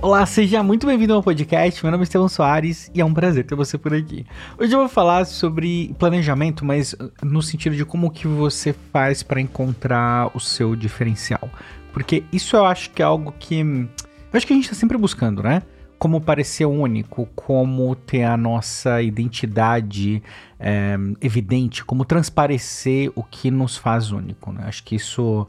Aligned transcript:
Olá, 0.00 0.24
seja 0.26 0.62
muito 0.62 0.86
bem-vindo 0.86 1.12
ao 1.12 1.24
podcast. 1.24 1.82
Meu 1.82 1.90
nome 1.90 2.02
é 2.02 2.04
Estevão 2.04 2.28
Soares 2.28 2.88
e 2.94 3.00
é 3.00 3.04
um 3.04 3.12
prazer 3.12 3.44
ter 3.44 3.56
você 3.56 3.76
por 3.76 3.92
aqui. 3.92 4.24
Hoje 4.56 4.72
eu 4.72 4.78
vou 4.78 4.88
falar 4.88 5.24
sobre 5.24 5.92
planejamento, 5.98 6.64
mas 6.64 6.94
no 7.20 7.42
sentido 7.42 7.74
de 7.74 7.84
como 7.84 8.08
que 8.08 8.28
você 8.28 8.72
faz 8.92 9.24
para 9.24 9.40
encontrar 9.40 10.30
o 10.36 10.38
seu 10.38 10.76
diferencial. 10.76 11.50
Porque 11.92 12.22
isso 12.32 12.54
eu 12.54 12.64
acho 12.64 12.90
que 12.90 13.02
é 13.02 13.04
algo 13.04 13.34
que 13.40 13.58
eu 13.58 13.88
acho 14.32 14.46
que 14.46 14.52
a 14.52 14.56
gente 14.56 14.66
está 14.66 14.76
sempre 14.76 14.96
buscando, 14.96 15.42
né? 15.42 15.62
Como 15.98 16.20
parecer 16.20 16.64
único, 16.64 17.28
como 17.34 17.96
ter 17.96 18.22
a 18.22 18.36
nossa 18.36 19.02
identidade 19.02 20.22
é, 20.60 20.96
evidente, 21.20 21.84
como 21.84 22.04
transparecer 22.04 23.10
o 23.16 23.24
que 23.24 23.50
nos 23.50 23.76
faz 23.76 24.12
único, 24.12 24.52
né? 24.52 24.62
Acho 24.64 24.84
que 24.84 24.94
isso 24.94 25.48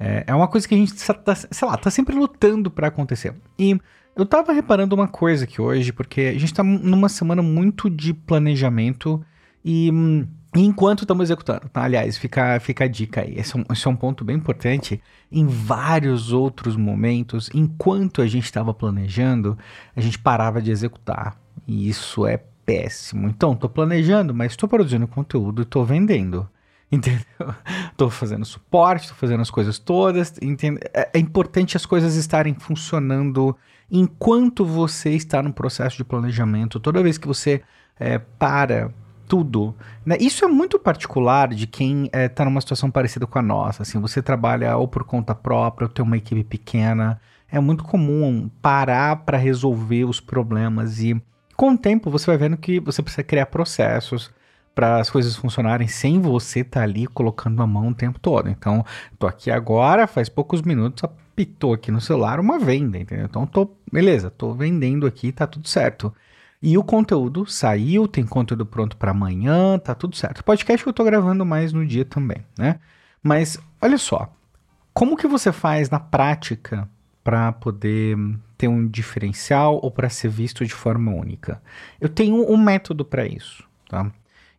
é, 0.00 0.24
é 0.28 0.34
uma 0.34 0.48
coisa 0.48 0.66
que 0.66 0.74
a 0.74 0.78
gente 0.78 0.94
tá, 0.94 1.34
sei 1.34 1.68
lá, 1.68 1.76
tá 1.76 1.90
sempre 1.90 2.16
lutando 2.16 2.70
para 2.70 2.88
acontecer. 2.88 3.34
E 3.58 3.78
eu 4.16 4.24
tava 4.24 4.50
reparando 4.52 4.94
uma 4.94 5.06
coisa 5.06 5.44
aqui 5.44 5.60
hoje, 5.60 5.92
porque 5.92 6.22
a 6.34 6.38
gente 6.38 6.54
tá 6.54 6.64
numa 6.64 7.10
semana 7.10 7.42
muito 7.42 7.90
de 7.90 8.14
planejamento 8.14 9.22
e, 9.62 9.90
hum, 9.92 10.26
enquanto 10.56 11.02
estamos 11.02 11.24
executando, 11.24 11.68
tá? 11.68 11.82
Aliás, 11.84 12.16
fica, 12.16 12.58
fica 12.60 12.84
a 12.84 12.88
dica 12.88 13.20
aí. 13.20 13.34
Esse 13.38 13.54
é, 13.54 13.60
um, 13.60 13.64
esse 13.70 13.86
é 13.86 13.90
um 13.90 13.96
ponto 13.96 14.24
bem 14.24 14.36
importante. 14.36 15.02
Em 15.30 15.46
vários 15.46 16.32
outros 16.32 16.76
momentos, 16.76 17.50
enquanto 17.52 18.22
a 18.22 18.26
gente 18.26 18.44
estava 18.44 18.72
planejando, 18.72 19.56
a 19.94 20.00
gente 20.00 20.18
parava 20.18 20.62
de 20.62 20.70
executar. 20.70 21.38
E 21.66 21.88
isso 21.90 22.26
é 22.26 22.38
péssimo. 22.64 23.28
Então, 23.28 23.54
tô 23.54 23.68
planejando, 23.68 24.34
mas 24.34 24.52
estou 24.52 24.68
produzindo 24.68 25.06
conteúdo 25.06 25.60
e 25.60 25.66
tô 25.66 25.84
vendendo. 25.84 26.48
Entendeu? 26.90 27.24
Tô 27.96 28.10
fazendo 28.10 28.44
suporte, 28.44 29.08
tô 29.08 29.14
fazendo 29.14 29.40
as 29.40 29.50
coisas 29.50 29.78
todas. 29.78 30.34
Entende? 30.42 30.80
É, 30.92 31.10
é 31.14 31.18
importante 31.18 31.76
as 31.76 31.86
coisas 31.86 32.16
estarem 32.16 32.54
funcionando 32.54 33.56
enquanto 33.90 34.64
você 34.64 35.10
está 35.10 35.42
no 35.42 35.52
processo 35.52 35.96
de 35.96 36.04
planejamento. 36.04 36.80
Toda 36.80 37.02
vez 37.02 37.16
que 37.18 37.28
você 37.28 37.62
é, 37.98 38.18
para 38.18 38.90
tudo. 39.28 39.76
Né? 40.04 40.16
Isso 40.18 40.44
é 40.44 40.48
muito 40.48 40.76
particular 40.78 41.54
de 41.54 41.68
quem 41.68 42.10
está 42.12 42.42
é, 42.42 42.44
numa 42.44 42.60
situação 42.60 42.90
parecida 42.90 43.26
com 43.28 43.38
a 43.38 43.42
nossa. 43.42 43.82
Assim, 43.82 44.00
você 44.00 44.20
trabalha 44.20 44.76
ou 44.76 44.88
por 44.88 45.04
conta 45.04 45.34
própria, 45.34 45.86
ou 45.86 45.92
tem 45.92 46.04
uma 46.04 46.16
equipe 46.16 46.42
pequena. 46.42 47.20
É 47.48 47.60
muito 47.60 47.84
comum 47.84 48.50
parar 48.60 49.16
para 49.24 49.38
resolver 49.38 50.04
os 50.04 50.18
problemas 50.18 51.00
e 51.00 51.20
com 51.56 51.72
o 51.72 51.78
tempo 51.78 52.10
você 52.10 52.26
vai 52.26 52.38
vendo 52.38 52.56
que 52.56 52.80
você 52.80 53.02
precisa 53.02 53.22
criar 53.22 53.46
processos, 53.46 54.32
para 54.74 54.98
as 54.98 55.10
coisas 55.10 55.36
funcionarem 55.36 55.88
sem 55.88 56.20
você 56.20 56.60
estar 56.60 56.80
tá 56.80 56.84
ali 56.84 57.06
colocando 57.06 57.62
a 57.62 57.66
mão 57.66 57.88
o 57.88 57.94
tempo 57.94 58.18
todo. 58.18 58.48
Então, 58.48 58.84
tô 59.18 59.26
aqui 59.26 59.50
agora, 59.50 60.06
faz 60.06 60.28
poucos 60.28 60.62
minutos, 60.62 61.04
apitou 61.04 61.74
aqui 61.74 61.90
no 61.90 62.00
celular 62.00 62.40
uma 62.40 62.58
venda, 62.58 62.98
entendeu? 62.98 63.26
Então, 63.26 63.46
tô, 63.46 63.70
beleza, 63.90 64.30
tô 64.30 64.54
vendendo 64.54 65.06
aqui, 65.06 65.32
tá 65.32 65.46
tudo 65.46 65.68
certo. 65.68 66.12
E 66.62 66.76
o 66.76 66.84
conteúdo 66.84 67.46
saiu, 67.46 68.06
tem 68.06 68.24
conteúdo 68.26 68.66
pronto 68.66 68.96
para 68.96 69.12
amanhã, 69.12 69.78
tá 69.78 69.94
tudo 69.94 70.14
certo. 70.14 70.44
Podcast 70.44 70.82
que 70.84 70.88
eu 70.88 70.92
tô 70.92 71.04
gravando 71.04 71.44
mais 71.44 71.72
no 71.72 71.86
dia 71.86 72.04
também, 72.04 72.44
né? 72.58 72.78
Mas 73.22 73.58
olha 73.80 73.96
só, 73.96 74.30
como 74.92 75.16
que 75.16 75.26
você 75.26 75.52
faz 75.52 75.88
na 75.88 75.98
prática 75.98 76.88
para 77.24 77.52
poder 77.52 78.16
ter 78.58 78.68
um 78.68 78.86
diferencial 78.86 79.80
ou 79.82 79.90
para 79.90 80.10
ser 80.10 80.28
visto 80.28 80.64
de 80.66 80.74
forma 80.74 81.12
única? 81.12 81.62
Eu 81.98 82.08
tenho 82.08 82.50
um 82.50 82.56
método 82.58 83.04
para 83.04 83.26
isso, 83.26 83.64
tá? 83.88 84.10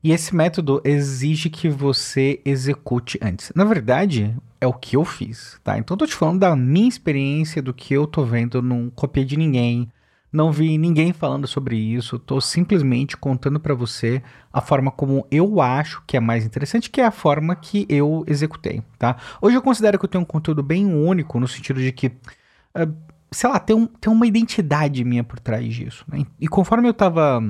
E 0.04 0.12
esse 0.12 0.36
método 0.36 0.82
exige 0.84 1.50
que 1.50 1.70
você 1.70 2.42
execute 2.44 3.20
antes. 3.22 3.52
Na 3.56 3.64
verdade, 3.64 4.36
é 4.60 4.66
o 4.66 4.74
que 4.74 4.96
eu 4.96 5.06
fiz, 5.06 5.60
tá? 5.64 5.78
Então 5.78 5.94
eu 5.94 6.00
tô 6.00 6.08
te 6.08 6.16
falando 6.16 6.40
da 6.40 6.56
minha 6.56 6.90
experiência, 6.90 7.62
do 7.62 7.74
que 7.74 7.94
eu 7.94 8.08
tô 8.08 8.24
vendo, 8.26 8.62
não 8.62 8.90
copiei 8.90 9.24
de 9.24 9.38
ninguém, 9.38 9.92
não 10.32 10.52
vi 10.52 10.78
ninguém 10.78 11.14
falando 11.14 11.46
sobre 11.46 11.76
isso, 11.76 12.18
tô 12.18 12.40
simplesmente 12.40 13.18
contando 13.18 13.60
para 13.60 13.76
você 13.76 14.24
a 14.52 14.62
forma 14.62 14.90
como 14.90 15.28
eu 15.30 15.62
acho 15.62 16.02
que 16.08 16.18
é 16.18 16.20
mais 16.20 16.46
interessante, 16.46 16.90
que 16.90 17.02
é 17.02 17.06
a 17.06 17.12
forma 17.12 17.56
que 17.56 17.86
eu 17.90 18.24
executei, 18.28 18.82
tá? 18.98 19.18
Hoje 19.42 19.58
eu 19.58 19.62
considero 19.62 20.00
que 20.00 20.06
eu 20.06 20.10
tenho 20.10 20.24
um 20.24 20.26
conteúdo 20.26 20.64
bem 20.64 20.86
único, 20.86 21.40
no 21.40 21.48
sentido 21.48 21.80
de 21.80 21.92
que 21.92 22.08
uh, 22.08 23.11
sei 23.34 23.50
lá, 23.50 23.60
tem, 23.60 23.76
um, 23.76 23.88
tem 23.88 24.12
uma 24.12 24.28
identidade 24.28 25.04
minha 25.06 25.24
por 25.24 25.40
trás 25.40 25.74
disso. 25.74 26.04
Né? 26.08 26.26
E 26.40 26.48
conforme 26.48 26.88
eu 26.88 26.92
estava 26.92 27.42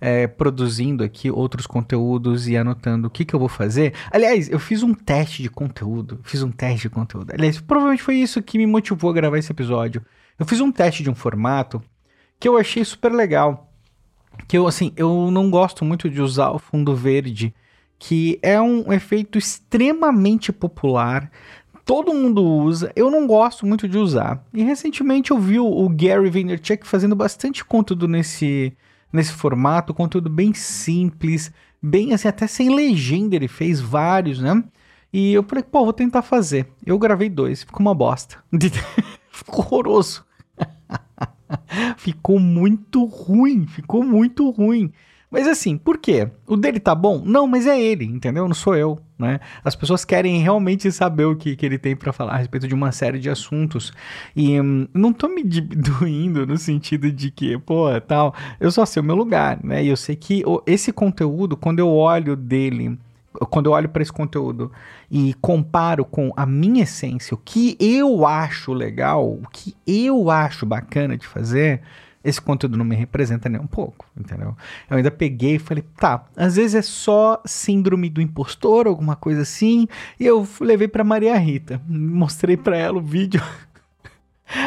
é, 0.00 0.28
produzindo 0.28 1.02
aqui 1.02 1.30
outros 1.30 1.66
conteúdos 1.66 2.46
e 2.46 2.56
anotando 2.56 3.08
o 3.08 3.10
que, 3.10 3.24
que 3.24 3.34
eu 3.34 3.40
vou 3.40 3.48
fazer. 3.48 3.92
Aliás, 4.12 4.48
eu 4.48 4.60
fiz 4.60 4.84
um 4.84 4.94
teste 4.94 5.42
de 5.42 5.50
conteúdo. 5.50 6.20
Fiz 6.22 6.42
um 6.42 6.50
teste 6.50 6.82
de 6.82 6.90
conteúdo. 6.90 7.32
Aliás, 7.34 7.60
provavelmente 7.60 8.04
foi 8.04 8.16
isso 8.16 8.40
que 8.40 8.56
me 8.56 8.66
motivou 8.66 9.10
a 9.10 9.14
gravar 9.14 9.38
esse 9.38 9.50
episódio. 9.50 10.04
Eu 10.38 10.46
fiz 10.46 10.60
um 10.60 10.70
teste 10.70 11.02
de 11.02 11.10
um 11.10 11.14
formato 11.14 11.82
que 12.38 12.46
eu 12.46 12.56
achei 12.56 12.84
super 12.84 13.12
legal. 13.12 13.72
Que 14.46 14.56
eu, 14.56 14.66
assim, 14.68 14.92
eu 14.96 15.30
não 15.32 15.50
gosto 15.50 15.84
muito 15.84 16.08
de 16.08 16.20
usar 16.20 16.50
o 16.50 16.58
fundo 16.58 16.94
verde, 16.94 17.52
que 17.98 18.38
é 18.42 18.60
um 18.60 18.92
efeito 18.92 19.38
extremamente 19.38 20.52
popular 20.52 21.30
todo 21.86 22.12
mundo 22.12 22.42
usa, 22.42 22.92
eu 22.96 23.08
não 23.08 23.28
gosto 23.28 23.64
muito 23.64 23.88
de 23.88 23.96
usar. 23.96 24.44
E 24.52 24.62
recentemente 24.64 25.30
eu 25.30 25.38
vi 25.38 25.60
o, 25.60 25.88
Gary 25.88 26.28
Vaynerchuk 26.28 26.84
fazendo 26.84 27.14
bastante 27.14 27.64
conteúdo 27.64 28.08
nesse, 28.08 28.76
nesse 29.12 29.32
formato, 29.32 29.94
conteúdo 29.94 30.28
bem 30.28 30.52
simples, 30.52 31.52
bem 31.80 32.12
assim, 32.12 32.26
até 32.26 32.48
sem 32.48 32.74
legenda 32.74 33.36
ele 33.36 33.46
fez 33.46 33.80
vários, 33.80 34.40
né? 34.40 34.64
E 35.12 35.32
eu 35.32 35.44
falei, 35.44 35.62
pô, 35.62 35.84
vou 35.84 35.92
tentar 35.92 36.22
fazer. 36.22 36.66
Eu 36.84 36.98
gravei 36.98 37.30
dois, 37.30 37.62
ficou 37.62 37.80
uma 37.80 37.94
bosta. 37.94 38.36
ficou 39.30 39.60
horroroso. 39.60 40.26
ficou 41.96 42.40
muito 42.40 43.04
ruim, 43.04 43.64
ficou 43.68 44.02
muito 44.02 44.50
ruim. 44.50 44.92
Mas 45.30 45.48
assim, 45.48 45.76
por 45.76 45.98
quê? 45.98 46.28
O 46.46 46.56
dele 46.56 46.78
tá 46.78 46.94
bom? 46.94 47.20
Não, 47.24 47.46
mas 47.46 47.66
é 47.66 47.80
ele, 47.80 48.04
entendeu? 48.04 48.46
Não 48.46 48.54
sou 48.54 48.76
eu, 48.76 48.98
né? 49.18 49.40
As 49.64 49.74
pessoas 49.74 50.04
querem 50.04 50.40
realmente 50.40 50.90
saber 50.92 51.24
o 51.24 51.34
que, 51.34 51.56
que 51.56 51.66
ele 51.66 51.78
tem 51.78 51.96
para 51.96 52.12
falar 52.12 52.34
a 52.34 52.36
respeito 52.36 52.68
de 52.68 52.74
uma 52.74 52.92
série 52.92 53.18
de 53.18 53.28
assuntos. 53.28 53.92
E 54.36 54.60
hum, 54.60 54.86
não 54.94 55.12
tô 55.12 55.28
me 55.28 55.42
doindo 55.42 56.46
no 56.46 56.56
sentido 56.56 57.10
de 57.10 57.30
que, 57.30 57.58
pô, 57.58 57.88
tal, 58.00 58.34
eu 58.60 58.70
só 58.70 58.86
sei 58.86 59.02
o 59.02 59.04
meu 59.04 59.16
lugar, 59.16 59.58
né? 59.64 59.82
E 59.84 59.88
eu 59.88 59.96
sei 59.96 60.14
que 60.14 60.44
esse 60.64 60.92
conteúdo, 60.92 61.56
quando 61.56 61.80
eu 61.80 61.88
olho 61.88 62.36
dele 62.36 62.98
quando 63.50 63.66
eu 63.66 63.72
olho 63.72 63.88
para 63.88 64.02
esse 64.02 64.12
conteúdo 64.12 64.72
e 65.10 65.34
comparo 65.34 66.04
com 66.04 66.32
a 66.36 66.46
minha 66.46 66.84
essência, 66.84 67.34
o 67.34 67.38
que 67.38 67.76
eu 67.78 68.26
acho 68.26 68.72
legal, 68.72 69.28
o 69.28 69.42
que 69.52 69.76
eu 69.86 70.30
acho 70.30 70.64
bacana 70.64 71.18
de 71.18 71.26
fazer, 71.26 71.82
esse 72.26 72.40
conteúdo 72.40 72.76
não 72.76 72.84
me 72.84 72.96
representa 72.96 73.48
nem 73.48 73.60
um 73.60 73.66
pouco, 73.66 74.06
entendeu? 74.16 74.56
Eu 74.90 74.96
ainda 74.96 75.10
peguei 75.10 75.54
e 75.54 75.58
falei, 75.58 75.84
tá, 75.96 76.26
às 76.36 76.56
vezes 76.56 76.74
é 76.74 76.82
só 76.82 77.40
síndrome 77.44 78.10
do 78.10 78.20
impostor, 78.20 78.86
alguma 78.86 79.14
coisa 79.14 79.42
assim, 79.42 79.86
e 80.18 80.26
eu 80.26 80.46
levei 80.60 80.88
para 80.88 81.04
Maria 81.04 81.36
Rita, 81.36 81.80
mostrei 81.88 82.56
para 82.56 82.76
ela 82.76 82.98
o 82.98 83.02
vídeo. 83.02 83.42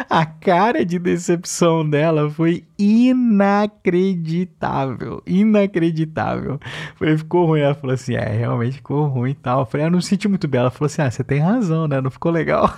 A 0.09 0.25
cara 0.25 0.85
de 0.85 0.99
decepção 0.99 1.89
dela 1.89 2.29
foi 2.29 2.65
inacreditável. 2.77 5.23
Inacreditável. 5.25 6.59
Falei, 6.95 7.17
ficou 7.17 7.45
ruim. 7.45 7.61
Ela 7.61 7.75
falou 7.75 7.93
assim: 7.93 8.15
é, 8.15 8.27
realmente 8.27 8.75
ficou 8.75 9.07
ruim 9.07 9.31
e 9.31 9.35
tal. 9.35 9.61
Eu 9.61 9.65
falei, 9.65 9.87
ah, 9.87 9.89
não 9.89 10.01
senti 10.01 10.27
muito 10.27 10.49
bem. 10.49 10.59
Ela 10.59 10.69
falou 10.69 10.87
assim: 10.87 11.01
ah, 11.01 11.09
você 11.09 11.23
tem 11.23 11.39
razão, 11.39 11.87
né? 11.87 12.01
Não 12.01 12.11
ficou 12.11 12.29
legal. 12.29 12.77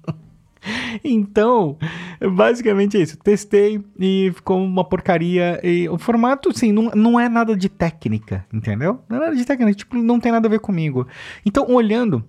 então, 1.02 1.78
basicamente 2.28 2.96
é 2.96 3.00
isso. 3.00 3.16
Testei 3.16 3.82
e 3.98 4.30
ficou 4.34 4.62
uma 4.62 4.84
porcaria. 4.84 5.60
E 5.62 5.88
o 5.88 5.98
formato, 5.98 6.56
sim, 6.56 6.72
não, 6.72 6.90
não 6.94 7.20
é 7.20 7.28
nada 7.28 7.56
de 7.56 7.68
técnica, 7.68 8.44
entendeu? 8.52 9.02
Não 9.08 9.16
é 9.16 9.20
nada 9.20 9.36
de 9.36 9.44
técnica, 9.44 9.74
tipo, 9.74 9.96
não 9.96 10.20
tem 10.20 10.32
nada 10.32 10.46
a 10.46 10.50
ver 10.50 10.60
comigo. 10.60 11.06
Então, 11.44 11.66
olhando 11.68 12.24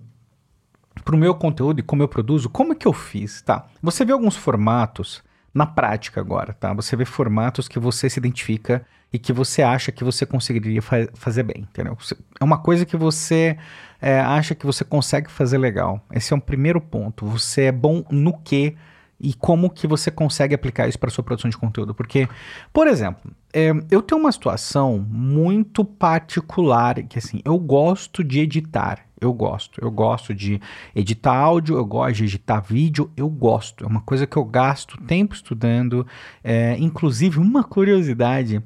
para 1.04 1.14
o 1.14 1.18
meu 1.18 1.34
conteúdo 1.34 1.80
e 1.80 1.82
como 1.82 2.02
eu 2.02 2.08
produzo, 2.08 2.48
como 2.48 2.72
é 2.72 2.76
que 2.76 2.86
eu 2.86 2.92
fiz, 2.92 3.42
tá? 3.42 3.66
Você 3.82 4.04
vê 4.04 4.12
alguns 4.12 4.36
formatos 4.36 5.22
na 5.52 5.66
prática 5.66 6.20
agora, 6.20 6.52
tá? 6.54 6.72
Você 6.72 6.96
vê 6.96 7.04
formatos 7.04 7.68
que 7.68 7.78
você 7.78 8.08
se 8.08 8.18
identifica 8.18 8.84
e 9.12 9.18
que 9.18 9.32
você 9.32 9.62
acha 9.62 9.92
que 9.92 10.02
você 10.02 10.24
conseguiria 10.24 10.80
fa 10.80 11.06
fazer 11.12 11.42
bem, 11.42 11.66
entendeu? 11.68 11.96
É 12.40 12.44
uma 12.44 12.58
coisa 12.58 12.86
que 12.86 12.96
você 12.96 13.58
é, 14.00 14.20
acha 14.20 14.54
que 14.54 14.64
você 14.64 14.84
consegue 14.84 15.30
fazer 15.30 15.58
legal. 15.58 16.02
Esse 16.10 16.32
é 16.32 16.36
um 16.36 16.40
primeiro 16.40 16.80
ponto. 16.80 17.26
Você 17.26 17.64
é 17.64 17.72
bom 17.72 18.04
no 18.10 18.38
que 18.38 18.74
e 19.22 19.32
como 19.32 19.70
que 19.70 19.86
você 19.86 20.10
consegue 20.10 20.54
aplicar 20.54 20.88
isso 20.88 20.98
para 20.98 21.10
sua 21.10 21.22
produção 21.22 21.48
de 21.48 21.56
conteúdo. 21.56 21.94
Porque, 21.94 22.28
por 22.72 22.88
exemplo, 22.88 23.30
é, 23.52 23.70
eu 23.90 24.02
tenho 24.02 24.20
uma 24.20 24.32
situação 24.32 24.98
muito 25.08 25.84
particular 25.84 27.02
que 27.04 27.18
assim, 27.18 27.40
eu 27.44 27.56
gosto 27.58 28.24
de 28.24 28.40
editar. 28.40 29.06
Eu 29.20 29.32
gosto. 29.32 29.80
Eu 29.80 29.90
gosto 29.92 30.34
de 30.34 30.60
editar 30.96 31.36
áudio, 31.36 31.76
eu 31.76 31.84
gosto 31.84 32.16
de 32.16 32.24
editar 32.24 32.58
vídeo, 32.60 33.08
eu 33.16 33.28
gosto. 33.28 33.84
É 33.84 33.86
uma 33.86 34.00
coisa 34.00 34.26
que 34.26 34.36
eu 34.36 34.44
gasto 34.44 35.00
tempo 35.02 35.32
estudando. 35.32 36.04
É, 36.42 36.76
inclusive, 36.78 37.38
uma 37.38 37.62
curiosidade 37.62 38.60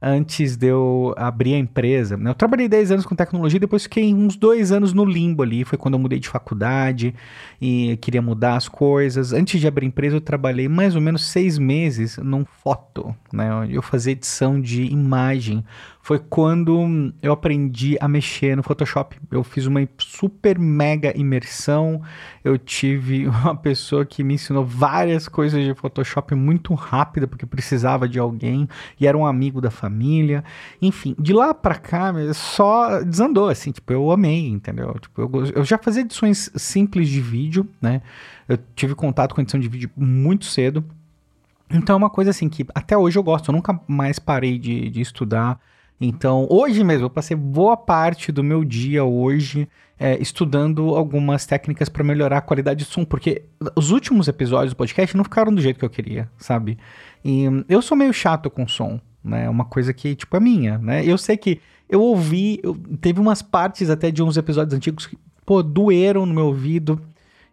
antes 0.00 0.56
de 0.56 0.66
eu 0.66 1.14
abrir 1.16 1.54
a 1.54 1.58
empresa. 1.58 2.18
Eu 2.22 2.34
trabalhei 2.34 2.68
10 2.68 2.92
anos 2.92 3.06
com 3.06 3.14
tecnologia, 3.14 3.60
depois 3.60 3.82
fiquei 3.82 4.14
uns 4.14 4.36
dois 4.36 4.72
anos 4.72 4.92
no 4.92 5.04
limbo 5.04 5.42
ali. 5.42 5.64
Foi 5.64 5.76
quando 5.76 5.94
eu 5.94 6.00
mudei 6.00 6.18
de 6.18 6.28
faculdade 6.28 7.14
e 7.60 7.98
queria 8.00 8.22
mudar 8.22 8.56
as 8.56 8.68
coisas. 8.68 9.32
Antes 9.32 9.60
de 9.60 9.68
abrir 9.68 9.86
a 9.86 9.88
empresa, 9.88 10.16
eu 10.16 10.20
trabalhei 10.20 10.68
mais 10.68 10.94
ou 10.94 11.00
menos 11.00 11.26
seis 11.26 11.58
meses 11.58 12.16
num 12.18 12.44
foto. 12.44 13.14
Né? 13.32 13.48
Eu 13.68 13.82
fazia 13.82 14.12
edição 14.12 14.60
de 14.60 14.84
imagem 14.84 15.64
foi 16.02 16.18
quando 16.18 17.12
eu 17.22 17.32
aprendi 17.32 17.96
a 18.00 18.08
mexer 18.08 18.56
no 18.56 18.62
Photoshop. 18.62 19.18
Eu 19.30 19.44
fiz 19.44 19.66
uma 19.66 19.86
super 19.98 20.58
mega 20.58 21.16
imersão. 21.16 22.02
Eu 22.42 22.56
tive 22.58 23.28
uma 23.28 23.54
pessoa 23.54 24.04
que 24.04 24.24
me 24.24 24.34
ensinou 24.34 24.64
várias 24.64 25.28
coisas 25.28 25.62
de 25.62 25.74
Photoshop 25.74 26.34
muito 26.34 26.72
rápida, 26.74 27.26
porque 27.26 27.44
precisava 27.44 28.08
de 28.08 28.18
alguém 28.18 28.66
e 28.98 29.06
era 29.06 29.16
um 29.16 29.26
amigo 29.26 29.60
da 29.60 29.70
família. 29.70 30.42
Enfim, 30.80 31.14
de 31.18 31.34
lá 31.34 31.52
para 31.52 31.74
cá 31.74 32.12
só 32.32 33.02
desandou, 33.02 33.48
assim, 33.48 33.70
tipo, 33.70 33.92
eu 33.92 34.10
amei, 34.10 34.48
entendeu? 34.48 34.96
Tipo, 34.98 35.20
eu, 35.20 35.46
eu 35.56 35.64
já 35.64 35.76
fazia 35.76 36.00
edições 36.00 36.50
simples 36.56 37.08
de 37.08 37.20
vídeo, 37.20 37.68
né? 37.80 38.00
Eu 38.48 38.58
tive 38.74 38.94
contato 38.94 39.34
com 39.34 39.42
edição 39.42 39.60
de 39.60 39.68
vídeo 39.68 39.90
muito 39.94 40.46
cedo. 40.46 40.82
Então 41.70 41.94
é 41.94 41.96
uma 41.98 42.10
coisa 42.10 42.30
assim 42.30 42.48
que 42.48 42.66
até 42.74 42.96
hoje 42.96 43.18
eu 43.18 43.22
gosto, 43.22 43.50
eu 43.50 43.54
nunca 43.54 43.78
mais 43.86 44.18
parei 44.18 44.58
de, 44.58 44.90
de 44.90 45.00
estudar 45.00 45.60
então, 46.00 46.46
hoje 46.48 46.82
mesmo, 46.82 47.06
eu 47.06 47.10
passei 47.10 47.36
boa 47.36 47.76
parte 47.76 48.32
do 48.32 48.42
meu 48.42 48.64
dia 48.64 49.04
hoje 49.04 49.68
é, 49.98 50.20
estudando 50.20 50.94
algumas 50.94 51.44
técnicas 51.44 51.90
para 51.90 52.02
melhorar 52.02 52.38
a 52.38 52.40
qualidade 52.40 52.84
de 52.84 52.90
som, 52.90 53.04
porque 53.04 53.42
os 53.76 53.90
últimos 53.90 54.26
episódios 54.26 54.72
do 54.72 54.76
podcast 54.76 55.14
não 55.14 55.24
ficaram 55.24 55.54
do 55.54 55.60
jeito 55.60 55.78
que 55.78 55.84
eu 55.84 55.90
queria, 55.90 56.30
sabe? 56.38 56.78
E 57.22 57.44
eu 57.68 57.82
sou 57.82 57.94
meio 57.94 58.14
chato 58.14 58.48
com 58.48 58.66
som, 58.66 58.98
né? 59.22 59.44
É 59.44 59.50
uma 59.50 59.66
coisa 59.66 59.92
que, 59.92 60.14
tipo, 60.14 60.34
é 60.34 60.40
minha, 60.40 60.78
né? 60.78 61.04
Eu 61.04 61.18
sei 61.18 61.36
que 61.36 61.60
eu 61.86 62.00
ouvi, 62.00 62.58
eu, 62.62 62.74
teve 62.98 63.20
umas 63.20 63.42
partes 63.42 63.90
até 63.90 64.10
de 64.10 64.22
uns 64.22 64.38
episódios 64.38 64.74
antigos 64.74 65.06
que, 65.06 65.18
pô, 65.44 65.62
doeram 65.62 66.24
no 66.24 66.32
meu 66.32 66.46
ouvido 66.46 66.98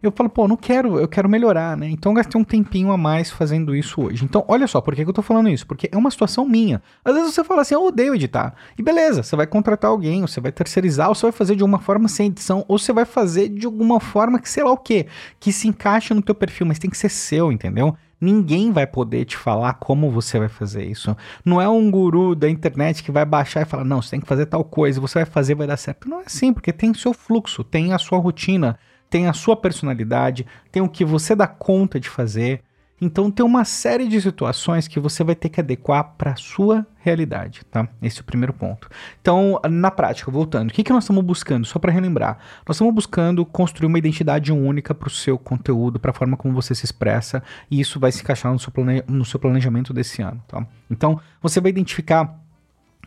eu 0.00 0.12
falo, 0.12 0.30
pô, 0.30 0.46
não 0.46 0.56
quero, 0.56 0.98
eu 0.98 1.08
quero 1.08 1.28
melhorar, 1.28 1.76
né? 1.76 1.88
Então 1.88 2.12
eu 2.12 2.16
gastei 2.16 2.40
um 2.40 2.44
tempinho 2.44 2.92
a 2.92 2.96
mais 2.96 3.30
fazendo 3.30 3.74
isso 3.74 4.00
hoje. 4.00 4.24
Então, 4.24 4.44
olha 4.46 4.66
só, 4.66 4.80
por 4.80 4.94
que, 4.94 5.02
que 5.02 5.10
eu 5.10 5.14
tô 5.14 5.22
falando 5.22 5.48
isso? 5.48 5.66
Porque 5.66 5.88
é 5.90 5.96
uma 5.96 6.10
situação 6.10 6.46
minha. 6.46 6.80
Às 7.04 7.14
vezes 7.14 7.34
você 7.34 7.42
fala 7.42 7.62
assim, 7.62 7.74
eu 7.74 7.84
odeio 7.84 8.14
editar. 8.14 8.54
E 8.78 8.82
beleza, 8.82 9.24
você 9.24 9.34
vai 9.34 9.46
contratar 9.46 9.90
alguém, 9.90 10.20
você 10.20 10.40
vai 10.40 10.52
terceirizar, 10.52 11.08
ou 11.08 11.14
você 11.16 11.26
vai 11.26 11.32
fazer 11.32 11.56
de 11.56 11.64
uma 11.64 11.80
forma 11.80 12.08
sem 12.08 12.28
edição, 12.28 12.64
ou 12.68 12.78
você 12.78 12.92
vai 12.92 13.04
fazer 13.04 13.48
de 13.48 13.66
alguma 13.66 13.98
forma 13.98 14.38
que 14.38 14.48
sei 14.48 14.62
lá 14.62 14.70
o 14.70 14.76
quê, 14.76 15.06
que 15.40 15.52
se 15.52 15.66
encaixe 15.66 16.14
no 16.14 16.22
teu 16.22 16.34
perfil, 16.34 16.66
mas 16.66 16.78
tem 16.78 16.90
que 16.90 16.96
ser 16.96 17.08
seu, 17.08 17.50
entendeu? 17.50 17.96
Ninguém 18.20 18.72
vai 18.72 18.86
poder 18.86 19.24
te 19.24 19.36
falar 19.36 19.74
como 19.74 20.10
você 20.10 20.38
vai 20.38 20.48
fazer 20.48 20.84
isso. 20.84 21.16
Não 21.44 21.60
é 21.60 21.68
um 21.68 21.90
guru 21.90 22.34
da 22.34 22.48
internet 22.48 23.02
que 23.02 23.12
vai 23.12 23.24
baixar 23.24 23.62
e 23.62 23.64
falar, 23.64 23.84
não, 23.84 24.02
você 24.02 24.10
tem 24.10 24.20
que 24.20 24.26
fazer 24.26 24.46
tal 24.46 24.64
coisa, 24.64 25.00
você 25.00 25.20
vai 25.20 25.26
fazer, 25.26 25.54
vai 25.54 25.66
dar 25.66 25.76
certo. 25.76 26.08
Não 26.08 26.20
é 26.20 26.24
assim, 26.26 26.52
porque 26.52 26.72
tem 26.72 26.90
o 26.90 26.94
seu 26.94 27.12
fluxo, 27.12 27.62
tem 27.62 27.92
a 27.92 27.98
sua 27.98 28.18
rotina 28.18 28.78
tem 29.10 29.26
a 29.26 29.32
sua 29.32 29.56
personalidade, 29.56 30.46
tem 30.70 30.82
o 30.82 30.88
que 30.88 31.04
você 31.04 31.34
dá 31.34 31.46
conta 31.46 31.98
de 31.98 32.08
fazer. 32.08 32.62
Então 33.00 33.30
tem 33.30 33.46
uma 33.46 33.64
série 33.64 34.08
de 34.08 34.20
situações 34.20 34.88
que 34.88 34.98
você 34.98 35.22
vai 35.22 35.36
ter 35.36 35.48
que 35.48 35.60
adequar 35.60 36.14
para 36.18 36.32
a 36.32 36.36
sua 36.36 36.84
realidade, 36.98 37.64
tá? 37.70 37.88
Esse 38.02 38.18
é 38.18 38.22
o 38.22 38.24
primeiro 38.24 38.52
ponto. 38.52 38.88
Então, 39.20 39.60
na 39.70 39.88
prática, 39.88 40.32
voltando, 40.32 40.70
o 40.70 40.72
que, 40.72 40.82
que 40.82 40.92
nós 40.92 41.04
estamos 41.04 41.24
buscando? 41.24 41.64
Só 41.64 41.78
para 41.78 41.92
relembrar, 41.92 42.38
nós 42.66 42.74
estamos 42.74 42.92
buscando 42.92 43.46
construir 43.46 43.86
uma 43.86 43.98
identidade 43.98 44.52
única 44.52 44.92
para 44.94 45.06
o 45.06 45.10
seu 45.10 45.38
conteúdo, 45.38 46.00
para 46.00 46.10
a 46.10 46.14
forma 46.14 46.36
como 46.36 46.52
você 46.52 46.74
se 46.74 46.84
expressa, 46.84 47.40
e 47.70 47.78
isso 47.78 48.00
vai 48.00 48.10
se 48.10 48.22
encaixar 48.22 48.52
no 48.52 48.58
seu, 48.58 48.72
plane... 48.72 49.04
no 49.06 49.24
seu 49.24 49.38
planejamento 49.38 49.94
desse 49.94 50.20
ano, 50.20 50.42
tá? 50.48 50.66
Então, 50.90 51.20
você 51.40 51.60
vai 51.60 51.70
identificar 51.70 52.36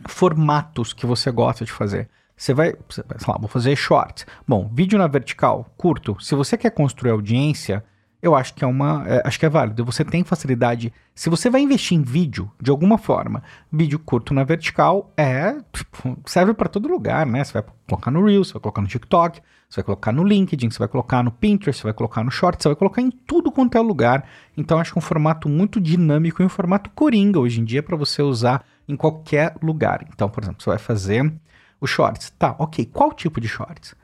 formatos 0.08 0.94
que 0.94 1.04
você 1.04 1.30
gosta 1.30 1.66
de 1.66 1.72
fazer. 1.72 2.08
Você 2.42 2.52
vai, 2.52 2.74
sei 2.88 3.04
lá, 3.28 3.38
vou 3.38 3.46
fazer 3.46 3.76
short. 3.76 4.26
Bom, 4.48 4.68
vídeo 4.74 4.98
na 4.98 5.06
vertical, 5.06 5.64
curto. 5.76 6.16
Se 6.20 6.34
você 6.34 6.58
quer 6.58 6.70
construir 6.70 7.12
audiência, 7.12 7.84
eu 8.20 8.34
acho 8.34 8.52
que 8.54 8.64
é 8.64 8.66
uma, 8.66 9.04
é, 9.06 9.22
acho 9.24 9.38
que 9.38 9.46
é 9.46 9.48
válido. 9.48 9.84
Você 9.84 10.04
tem 10.04 10.24
facilidade. 10.24 10.92
Se 11.14 11.30
você 11.30 11.48
vai 11.48 11.60
investir 11.60 11.96
em 11.96 12.02
vídeo 12.02 12.50
de 12.60 12.68
alguma 12.68 12.98
forma, 12.98 13.44
vídeo 13.70 13.96
curto 13.96 14.34
na 14.34 14.42
vertical 14.42 15.12
é 15.16 15.54
tipo, 15.72 16.18
serve 16.26 16.52
para 16.52 16.68
todo 16.68 16.88
lugar, 16.88 17.24
né? 17.26 17.44
Você 17.44 17.52
vai 17.52 17.64
colocar 17.88 18.10
no 18.10 18.26
Reels, 18.26 18.48
você 18.48 18.54
vai 18.54 18.62
colocar 18.62 18.82
no 18.82 18.88
TikTok, 18.88 19.40
você 19.70 19.76
vai 19.76 19.84
colocar 19.84 20.10
no 20.10 20.24
LinkedIn, 20.24 20.68
você 20.68 20.80
vai 20.80 20.88
colocar 20.88 21.22
no 21.22 21.30
Pinterest, 21.30 21.80
você 21.80 21.84
vai 21.84 21.94
colocar 21.94 22.24
no 22.24 22.30
Short, 22.32 22.60
você 22.60 22.70
vai 22.70 22.76
colocar 22.76 23.02
em 23.02 23.12
tudo 23.12 23.52
quanto 23.52 23.78
é 23.78 23.80
lugar. 23.80 24.28
Então 24.56 24.80
acho 24.80 24.92
que 24.92 24.98
é 24.98 25.00
um 25.00 25.02
formato 25.02 25.48
muito 25.48 25.80
dinâmico 25.80 26.42
e 26.42 26.44
um 26.44 26.48
formato 26.48 26.90
coringa 26.90 27.38
hoje 27.38 27.60
em 27.60 27.64
dia 27.64 27.84
para 27.84 27.96
você 27.96 28.20
usar 28.20 28.64
em 28.88 28.96
qualquer 28.96 29.54
lugar. 29.62 30.04
Então, 30.12 30.28
por 30.28 30.42
exemplo, 30.42 30.60
você 30.60 30.70
vai 30.70 30.78
fazer 30.80 31.32
os 31.82 31.90
shorts. 31.90 32.32
Tá, 32.38 32.54
ok. 32.58 32.86
Qual 32.86 33.12
tipo 33.12 33.40
de 33.40 33.48
shorts? 33.48 33.94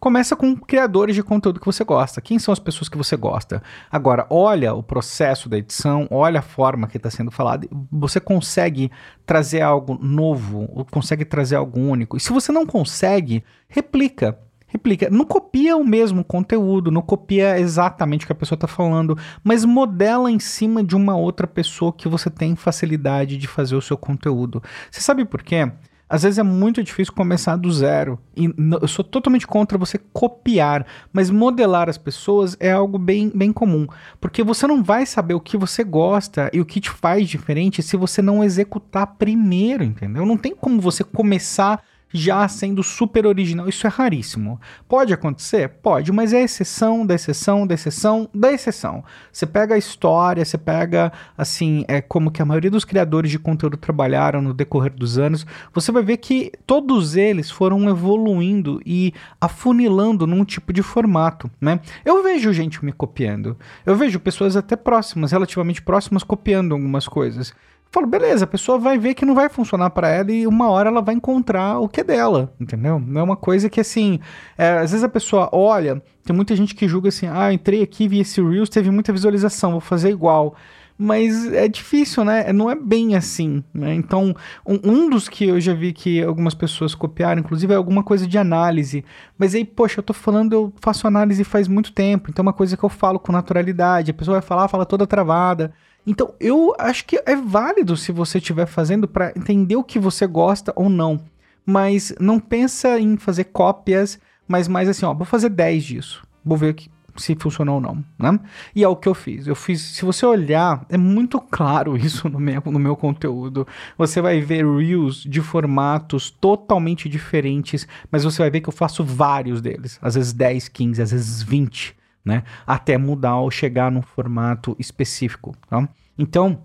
Começa 0.00 0.36
com 0.36 0.56
criadores 0.56 1.14
de 1.14 1.22
conteúdo 1.24 1.58
que 1.58 1.66
você 1.66 1.84
gosta. 1.84 2.20
Quem 2.20 2.38
são 2.38 2.52
as 2.52 2.60
pessoas 2.60 2.88
que 2.88 2.96
você 2.96 3.16
gosta? 3.16 3.62
Agora, 3.90 4.26
olha 4.30 4.72
o 4.72 4.82
processo 4.82 5.48
da 5.48 5.58
edição, 5.58 6.06
olha 6.10 6.38
a 6.38 6.42
forma 6.42 6.86
que 6.86 6.96
está 6.96 7.10
sendo 7.10 7.32
falado. 7.32 7.68
Você 7.90 8.20
consegue 8.20 8.92
trazer 9.26 9.60
algo 9.60 9.98
novo, 10.00 10.86
consegue 10.90 11.24
trazer 11.24 11.56
algo 11.56 11.80
único. 11.80 12.16
E 12.16 12.20
se 12.20 12.32
você 12.32 12.52
não 12.52 12.64
consegue, 12.64 13.44
replica. 13.68 14.38
Replica. 14.68 15.08
Não 15.10 15.24
copia 15.24 15.76
o 15.76 15.84
mesmo 15.84 16.22
conteúdo, 16.22 16.90
não 16.90 17.02
copia 17.02 17.58
exatamente 17.58 18.24
o 18.24 18.26
que 18.26 18.32
a 18.32 18.36
pessoa 18.36 18.54
está 18.54 18.68
falando, 18.68 19.18
mas 19.42 19.64
modela 19.64 20.30
em 20.30 20.38
cima 20.38 20.84
de 20.84 20.94
uma 20.94 21.16
outra 21.16 21.46
pessoa 21.46 21.92
que 21.92 22.06
você 22.06 22.30
tem 22.30 22.54
facilidade 22.54 23.38
de 23.38 23.48
fazer 23.48 23.74
o 23.74 23.82
seu 23.82 23.96
conteúdo. 23.96 24.62
Você 24.90 25.00
sabe 25.00 25.24
por 25.24 25.42
quê? 25.42 25.72
Às 26.08 26.22
vezes 26.22 26.38
é 26.38 26.42
muito 26.42 26.82
difícil 26.82 27.12
começar 27.12 27.56
do 27.56 27.70
zero. 27.70 28.18
E 28.36 28.48
eu 28.80 28.88
sou 28.88 29.04
totalmente 29.04 29.46
contra 29.46 29.76
você 29.76 29.98
copiar, 30.12 30.86
mas 31.12 31.30
modelar 31.30 31.88
as 31.88 31.98
pessoas 31.98 32.56
é 32.58 32.72
algo 32.72 32.98
bem, 32.98 33.30
bem 33.34 33.52
comum. 33.52 33.86
Porque 34.20 34.42
você 34.42 34.66
não 34.66 34.82
vai 34.82 35.04
saber 35.04 35.34
o 35.34 35.40
que 35.40 35.56
você 35.56 35.84
gosta 35.84 36.50
e 36.52 36.60
o 36.60 36.64
que 36.64 36.80
te 36.80 36.90
faz 36.90 37.28
diferente 37.28 37.82
se 37.82 37.96
você 37.96 38.22
não 38.22 38.42
executar 38.42 39.06
primeiro, 39.18 39.84
entendeu? 39.84 40.24
Não 40.24 40.36
tem 40.36 40.54
como 40.54 40.80
você 40.80 41.04
começar 41.04 41.82
já 42.12 42.46
sendo 42.48 42.82
super 42.82 43.26
original. 43.26 43.68
Isso 43.68 43.86
é 43.86 43.90
raríssimo. 43.90 44.60
Pode 44.88 45.12
acontecer? 45.12 45.68
Pode, 45.68 46.12
mas 46.12 46.32
é 46.32 46.42
exceção 46.42 47.06
da 47.06 47.14
exceção 47.14 47.66
da 47.66 47.74
exceção 47.74 48.28
da 48.34 48.52
exceção. 48.52 49.04
Você 49.32 49.46
pega 49.46 49.74
a 49.74 49.78
história, 49.78 50.44
você 50.44 50.58
pega, 50.58 51.12
assim, 51.36 51.84
é 51.88 52.00
como 52.00 52.30
que 52.30 52.42
a 52.42 52.44
maioria 52.44 52.70
dos 52.70 52.84
criadores 52.84 53.30
de 53.30 53.38
conteúdo 53.38 53.76
trabalharam 53.76 54.40
no 54.40 54.54
decorrer 54.54 54.92
dos 54.92 55.18
anos, 55.18 55.46
você 55.72 55.92
vai 55.92 56.02
ver 56.02 56.18
que 56.18 56.52
todos 56.66 57.16
eles 57.16 57.50
foram 57.50 57.88
evoluindo 57.88 58.80
e 58.84 59.12
afunilando 59.40 60.26
num 60.26 60.44
tipo 60.44 60.72
de 60.72 60.82
formato, 60.82 61.50
né? 61.60 61.80
Eu 62.04 62.22
vejo 62.22 62.52
gente 62.52 62.84
me 62.84 62.92
copiando. 62.92 63.56
Eu 63.84 63.96
vejo 63.96 64.20
pessoas 64.20 64.56
até 64.56 64.76
próximas, 64.76 65.32
relativamente 65.32 65.82
próximas, 65.82 66.22
copiando 66.22 66.72
algumas 66.72 67.06
coisas 67.06 67.54
falo, 67.90 68.06
beleza, 68.06 68.44
a 68.44 68.48
pessoa 68.48 68.78
vai 68.78 68.98
ver 68.98 69.14
que 69.14 69.24
não 69.24 69.34
vai 69.34 69.48
funcionar 69.48 69.90
para 69.90 70.08
ela 70.08 70.30
e 70.30 70.46
uma 70.46 70.68
hora 70.70 70.88
ela 70.88 71.00
vai 71.00 71.14
encontrar 71.14 71.78
o 71.78 71.88
que 71.88 72.00
é 72.00 72.04
dela, 72.04 72.52
entendeu? 72.60 72.98
Não 72.98 73.20
é 73.20 73.24
uma 73.24 73.36
coisa 73.36 73.70
que 73.70 73.80
assim, 73.80 74.20
é, 74.56 74.78
às 74.78 74.90
vezes 74.90 75.04
a 75.04 75.08
pessoa 75.08 75.48
olha, 75.52 76.02
tem 76.24 76.34
muita 76.34 76.54
gente 76.54 76.74
que 76.74 76.86
julga 76.86 77.08
assim, 77.08 77.26
ah, 77.26 77.52
entrei 77.52 77.82
aqui, 77.82 78.06
vi 78.06 78.20
esse 78.20 78.42
Reels, 78.42 78.68
teve 78.68 78.90
muita 78.90 79.12
visualização, 79.12 79.72
vou 79.72 79.80
fazer 79.80 80.10
igual. 80.10 80.54
Mas 81.00 81.52
é 81.52 81.68
difícil, 81.68 82.24
né? 82.24 82.52
Não 82.52 82.68
é 82.68 82.74
bem 82.74 83.14
assim, 83.14 83.62
né? 83.72 83.94
Então, 83.94 84.34
um, 84.66 84.80
um 84.82 85.08
dos 85.08 85.28
que 85.28 85.46
eu 85.46 85.60
já 85.60 85.72
vi 85.72 85.92
que 85.92 86.20
algumas 86.24 86.54
pessoas 86.54 86.92
copiaram, 86.92 87.40
inclusive, 87.40 87.72
é 87.72 87.76
alguma 87.76 88.02
coisa 88.02 88.26
de 88.26 88.36
análise. 88.36 89.04
Mas 89.38 89.54
aí, 89.54 89.64
poxa, 89.64 90.00
eu 90.00 90.02
tô 90.02 90.12
falando, 90.12 90.52
eu 90.52 90.72
faço 90.80 91.06
análise 91.06 91.44
faz 91.44 91.68
muito 91.68 91.92
tempo, 91.92 92.30
então 92.30 92.42
é 92.42 92.46
uma 92.46 92.52
coisa 92.52 92.76
que 92.76 92.82
eu 92.82 92.88
falo 92.88 93.20
com 93.20 93.30
naturalidade. 93.30 94.10
A 94.10 94.14
pessoa 94.14 94.40
vai 94.40 94.42
falar, 94.46 94.66
fala 94.66 94.84
toda 94.84 95.06
travada. 95.06 95.72
Então, 96.08 96.32
eu 96.40 96.74
acho 96.78 97.04
que 97.04 97.22
é 97.26 97.36
válido 97.36 97.94
se 97.94 98.12
você 98.12 98.38
estiver 98.38 98.64
fazendo 98.64 99.06
para 99.06 99.30
entender 99.36 99.76
o 99.76 99.84
que 99.84 99.98
você 99.98 100.26
gosta 100.26 100.72
ou 100.74 100.88
não. 100.88 101.20
Mas 101.66 102.14
não 102.18 102.40
pensa 102.40 102.98
em 102.98 103.18
fazer 103.18 103.44
cópias, 103.44 104.18
mas 104.48 104.68
mais 104.68 104.88
assim, 104.88 105.04
ó, 105.04 105.12
vou 105.12 105.26
fazer 105.26 105.50
10 105.50 105.84
disso. 105.84 106.26
Vou 106.42 106.56
ver 106.56 106.74
se 107.14 107.36
funcionou 107.38 107.74
ou 107.74 107.80
não, 107.82 108.02
né? 108.18 108.40
E 108.74 108.82
é 108.82 108.88
o 108.88 108.96
que 108.96 109.06
eu 109.06 109.14
fiz. 109.14 109.46
Eu 109.46 109.54
fiz, 109.54 109.82
se 109.82 110.02
você 110.02 110.24
olhar, 110.24 110.86
é 110.88 110.96
muito 110.96 111.38
claro 111.38 111.94
isso 111.98 112.26
no 112.26 112.40
meu, 112.40 112.62
no 112.64 112.78
meu 112.78 112.96
conteúdo. 112.96 113.66
Você 113.98 114.22
vai 114.22 114.40
ver 114.40 114.64
reels 114.64 115.22
de 115.24 115.42
formatos 115.42 116.30
totalmente 116.30 117.06
diferentes, 117.06 117.86
mas 118.10 118.24
você 118.24 118.40
vai 118.40 118.50
ver 118.50 118.62
que 118.62 118.68
eu 118.70 118.72
faço 118.72 119.04
vários 119.04 119.60
deles, 119.60 119.98
às 120.00 120.14
vezes 120.14 120.32
10, 120.32 120.68
15, 120.68 121.02
às 121.02 121.10
vezes 121.10 121.42
20 121.42 121.98
né? 122.28 122.44
Até 122.66 122.96
mudar 122.96 123.36
ou 123.36 123.50
chegar 123.50 123.90
num 123.90 124.02
formato 124.02 124.76
específico, 124.78 125.56
tá? 125.68 125.88
Então, 126.16 126.60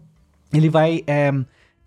ele 0.51 0.69
vai... 0.69 1.03
É, 1.07 1.31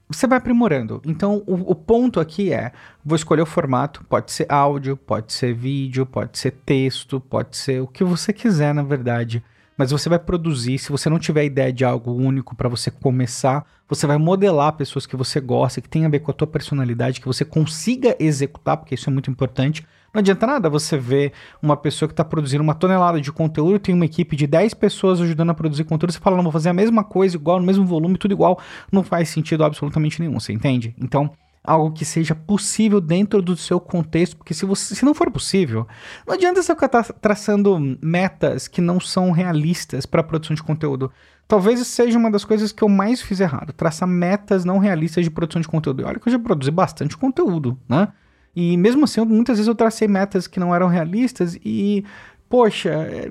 você 0.09 0.27
vai 0.27 0.39
aprimorando. 0.39 1.03
Então, 1.05 1.43
o, 1.47 1.73
o, 1.73 1.75
ponto 1.75 2.21
aqui 2.21 2.53
é: 2.53 2.71
vou 3.05 3.17
escolher 3.17 3.43
o 3.43 3.47
formato. 3.47 4.05
Pode 4.05 4.31
ser 4.31 4.47
áudio, 4.49 4.97
pode 4.97 5.33
ser 5.33 5.53
vídeo, 5.53 6.07
pode 6.07 6.39
ser 6.39 6.53
texto, 6.65 7.21
pode 7.21 7.57
ser 7.57 7.83
o 7.83 7.89
que 7.89 8.05
você 8.05 8.33
quiser, 8.33 8.73
na 8.73 8.83
verdade. 8.83 9.43
mas 9.77 9.91
você 9.91 10.09
vai 10.09 10.19
produzir. 10.19 10.79
Se 10.79 10.91
você 10.91 11.11
não 11.11 11.19
tiver 11.19 11.45
ideia 11.45 11.73
de 11.73 11.85
algo 11.85 12.13
único 12.13 12.55
para 12.55 12.69
você 12.69 12.89
começar, 12.89 13.67
você 13.89 14.07
vai 14.07 14.17
modelar 14.17 14.73
pessoas 14.75 15.07
que 15.07 15.17
você 15.17 15.41
gosta, 15.41 15.81
que 15.81 15.89
tem 15.89 16.07
a 16.07 16.09
ver 16.09 16.21
com 16.21 16.31
a 16.31 16.35
tua 16.35 16.47
personalidade, 16.47 17.21
que 17.21 17.27
você 17.27 17.45
consiga 17.45 18.17
executar, 18.21 18.77
porque 18.77 18.95
isso 18.95 19.11
é 19.11 19.13
muito 19.13 19.31
importante. 19.31 19.85
Não 20.17 20.21
adianta 20.21 20.47
nada 20.47 20.71
você 20.71 20.97
ver 20.97 21.35
uma 21.61 21.77
pessoa 21.77 22.09
que 22.09 22.15
está 22.15 22.25
produzindo 22.25 22.63
uma 22.63 22.75
tonelada 22.75 23.21
de 23.21 23.31
conteúdo, 23.31 23.79
tem 23.79 23.95
uma 23.95 24.07
equipe 24.07 24.35
de 24.35 24.47
10 24.47 24.73
pessoas 24.73 25.21
ajudando 25.21 25.51
a 25.51 25.55
produzir 25.55 25.85
conteúdo, 25.85 26.11
você 26.11 26.19
fala, 26.19 26.39
não, 26.39 26.45
vou 26.45 26.53
fazer 26.53 26.71
a 26.71 26.73
mesma 26.73 27.05
coisa, 27.05 27.37
igual, 27.37 27.61
no 27.61 27.67
mesmo 27.67 27.85
volume, 27.85 28.17
tudo 28.17 28.33
igual. 28.33 28.59
Não 28.91 29.03
faz 29.03 29.29
sentido 29.29 29.63
absolutamente 29.63 30.19
nenhum, 30.19 30.41
você 30.41 30.55
entende? 30.55 30.97
Então, 30.99 31.31
algo 31.63 31.93
que 31.93 32.03
seja 32.03 32.35
possível 32.35 32.99
dentro 32.99 33.43
do 33.43 33.55
seu 33.59 33.79
contexto, 33.79 34.39
porque 34.39 34.55
se, 34.55 34.65
você, 34.65 34.95
se 34.95 35.05
não 35.05 35.13
for 35.13 35.31
possível, 35.31 35.87
não 36.27 36.33
adianta 36.33 36.63
você 36.63 36.75
ficar 36.75 36.89
traçando 36.89 37.79
metas 38.03 38.67
que 38.67 38.81
não 38.81 38.99
são 38.99 39.33
realistas 39.33 40.07
para 40.07 40.23
a 40.23 40.25
produção 40.25 40.57
de 40.57 40.63
conteúdo. 40.63 41.13
Talvez 41.47 41.87
seja 41.87 42.17
uma 42.17 42.31
das 42.31 42.43
coisas 42.43 42.73
que 42.73 42.83
eu 42.83 42.89
mais 42.89 43.21
fiz 43.21 43.39
errado, 43.39 43.75
traçar 43.75 44.09
metas 44.09 44.65
não 44.65 44.79
realistas 44.79 45.25
de 45.25 45.31
produção 45.31 45.61
de 45.61 45.69
conteúdo. 45.69 46.01
E 46.01 46.05
olha 46.07 46.19
que 46.19 46.27
eu 46.27 46.33
já 46.33 46.39
produzi 46.39 46.71
bastante 46.71 47.19
conteúdo, 47.19 47.79
né? 47.87 48.09
E 48.57 48.75
mesmo 48.79 49.05
assim, 49.05 49.21
muitas 49.21 49.59
vezes 49.59 49.69
eu 49.69 49.75
tracei 49.75 50.09
metas 50.09 50.47
que 50.47 50.59
não 50.59 50.75
eram 50.75 50.89
realistas 50.89 51.59
e 51.63 52.03
poxa, 52.49 52.89
é, 52.91 53.29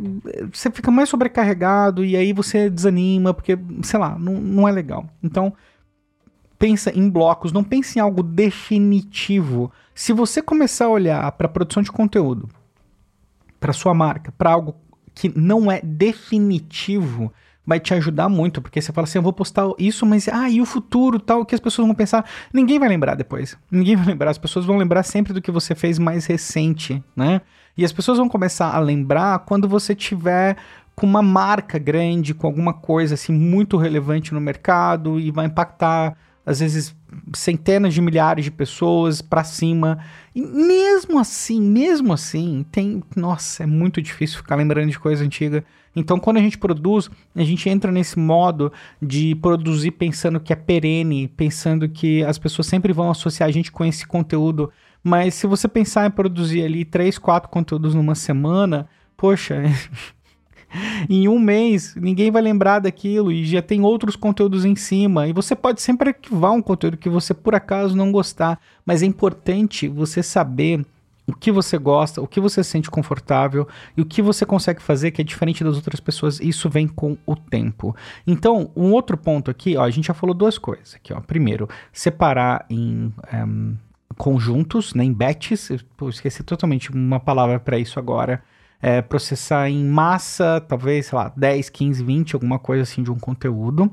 você 0.53 0.70
fica 0.70 0.91
mais 0.91 1.10
sobrecarregado 1.10 2.05
e 2.05 2.15
aí 2.15 2.32
você 2.32 2.70
desanima, 2.70 3.34
porque, 3.34 3.58
sei 3.82 4.00
lá, 4.00 4.20
não, 4.20 4.34
não 4.34 4.67
é 4.67 4.72
legal. 4.72 5.10
Então, 5.24 5.51
pensa 6.60 6.91
em 6.91 7.10
blocos, 7.10 7.51
não 7.51 7.63
pense 7.63 7.98
em 7.98 8.01
algo 8.01 8.22
definitivo. 8.22 9.72
Se 9.96 10.13
você 10.13 10.44
começar 10.44 10.86
a 10.86 10.89
olhar 10.89 11.32
para 11.32 11.48
a 11.48 11.50
produção 11.50 11.82
de 11.82 11.91
conteúdo, 11.91 12.48
para 13.60 13.74
sua 13.74 13.96
marca, 13.96 14.32
para 14.32 14.51
algo 14.51 14.75
que 15.15 15.36
não 15.36 15.72
é 15.72 15.82
definitivo, 15.82 17.34
vai 17.65 17.79
te 17.79 17.93
ajudar 17.93 18.29
muito, 18.29 18.62
porque 18.62 18.81
você 18.81 18.93
fala 18.93 19.05
assim, 19.05 19.17
eu 19.17 19.24
vou 19.24 19.34
postar 19.34 19.63
isso, 19.77 20.05
mas 20.05 20.27
ah, 20.27 20.50
e 20.50 20.62
o 20.62 20.65
futuro, 20.65 21.19
tal, 21.19 21.41
o 21.41 21.45
que 21.45 21.55
as 21.55 21.62
pessoas 21.62 21.88
vão 21.88 21.95
pensar? 21.95 22.25
Ninguém 22.53 22.77
vai 22.77 22.88
lembrar 22.88 23.15
depois. 23.15 23.57
Ninguém 23.72 23.95
vai 23.95 24.05
lembrar, 24.05 24.31
as 24.31 24.38
pessoas 24.38 24.65
vão 24.65 24.77
lembrar 24.77 25.03
sempre 25.03 25.34
do 25.34 25.41
que 25.41 25.51
você 25.51 25.74
fez 25.74 25.98
mais 25.98 26.25
recente, 26.25 27.03
né? 27.15 27.41
E 27.77 27.84
as 27.84 27.91
pessoas 27.91 28.17
vão 28.17 28.29
começar 28.29 28.74
a 28.74 28.79
lembrar 28.79 29.39
quando 29.39 29.67
você 29.67 29.93
tiver 29.93 30.55
com 30.95 31.05
uma 31.05 31.22
marca 31.22 31.77
grande, 31.77 32.34
com 32.34 32.48
alguma 32.48 32.74
coisa 32.74 33.15
assim 33.15 33.34
muito 33.34 33.75
relevante 33.75 34.34
no 34.34 34.39
mercado 34.39 35.19
e 35.19 35.29
vai 35.29 35.45
impactar 35.45 36.15
às 36.45 36.60
vezes 36.60 36.95
centenas 37.34 37.93
de 37.93 38.01
milhares 38.01 38.45
de 38.45 38.51
pessoas 38.51 39.22
para 39.22 39.43
cima. 39.43 40.00
E 40.34 40.41
mesmo 40.41 41.17
assim, 41.17 41.62
mesmo 41.62 42.13
assim, 42.13 42.65
tem, 42.72 43.03
nossa, 43.15 43.63
é 43.63 43.65
muito 43.65 44.01
difícil 44.01 44.38
ficar 44.38 44.55
lembrando 44.55 44.91
de 44.91 45.00
coisa 45.00 45.24
antiga. 45.24 45.65
Então, 45.96 46.20
quando 46.20 46.38
a 46.38 46.42
gente 46.42 46.58
produz, 46.58 47.10
a 47.34 47.44
gente 47.44 47.70
entra 47.70 47.92
nesse 47.92 48.20
modo 48.20 48.72
de 49.02 49.34
produzir 49.36 49.92
pensando 49.92 50.40
que 50.40 50.52
é 50.52 50.56
perene, 50.56 51.28
pensando 51.28 51.88
que 51.88 52.24
as 52.24 52.38
pessoas 52.38 52.68
sempre 52.68 52.92
vão 52.92 53.10
associar 53.10 53.48
a 53.48 53.52
gente 53.52 53.72
com 53.72 53.86
esse 53.86 54.06
conteúdo. 54.06 54.72
Mas 55.04 55.36
se 55.36 55.48
você 55.48 55.68
pensar 55.68 56.06
em 56.06 56.12
produzir 56.12 56.64
ali 56.64 56.84
três, 56.84 57.18
quatro 57.18 57.50
conteúdos 57.50 57.96
numa 57.96 58.16
semana, 58.16 58.90
poxa, 59.16 59.64
em 61.10 61.28
um 61.28 61.40
mês, 61.40 61.96
ninguém 61.96 62.30
vai 62.30 62.42
lembrar 62.42 62.80
daquilo 62.80 63.32
e 63.32 63.46
já 63.46 63.62
tem 63.62 63.82
outros 63.82 64.16
conteúdos 64.16 64.66
em 64.66 64.75
cima. 64.75 65.28
E 65.28 65.34
você 65.34 65.56
pode 65.56 65.82
sempre 65.82 66.10
arquivar 66.10 66.52
um 66.52 66.62
conteúdo 66.62 66.98
que 66.98 67.10
você 67.10 67.34
por 67.34 67.56
acaso 67.56 67.96
não 67.96 68.12
gostar, 68.12 68.60
mas 68.86 69.02
é 69.02 69.06
importante 69.06 69.88
você 69.88 70.22
saber 70.22 70.86
o 71.27 71.34
que 71.34 71.51
você 71.51 71.77
gosta, 71.77 72.22
o 72.22 72.27
que 72.27 72.39
você 72.39 72.63
se 72.63 72.70
sente 72.70 72.89
confortável 72.89 73.67
e 73.98 74.01
o 74.01 74.05
que 74.05 74.22
você 74.22 74.46
consegue 74.46 74.82
fazer 74.82 75.12
que 75.12 75.22
é 75.22 75.25
diferente 75.25 75.63
das 75.63 75.75
outras 75.75 76.00
pessoas. 76.00 76.39
Isso 76.39 76.70
vem 76.70 76.88
com 76.88 77.17
o 77.25 77.36
tempo. 77.36 77.96
Então, 78.27 78.72
um 78.75 78.91
outro 78.91 79.17
ponto 79.17 79.50
aqui, 79.50 79.75
ó, 79.75 79.84
a 79.84 79.89
gente 79.89 80.08
já 80.08 80.13
falou 80.13 80.36
duas 80.36 80.58
coisas 80.58 80.96
aqui, 80.96 81.13
ó. 81.13 81.20
Primeiro, 81.20 81.67
separar 81.91 82.65
em 82.70 83.12
um, 83.34 83.75
eh, 83.75 83.75
conjuntos, 84.17 84.94
né, 84.94 85.03
em 85.03 85.13
batches. 85.13 85.70
Eu 85.70 86.10
esqueci 86.10 86.44
totalmente 86.44 86.91
uma 86.91 87.20
palavra 87.20 87.60
para 87.60 87.77
isso 87.79 87.98
agora 88.00 88.44
é, 88.86 89.01
processar 89.01 89.67
em 89.67 89.84
massa, 89.84 90.62
talvez, 90.62 91.08
sei 91.08 91.17
lá, 91.17 91.34
10, 91.36 91.70
15, 91.70 92.03
20, 92.03 92.36
alguma 92.36 92.60
coisa 92.60 92.84
assim 92.84 93.01
de 93.01 93.12
um 93.12 93.17
conteúdo. 93.17 93.91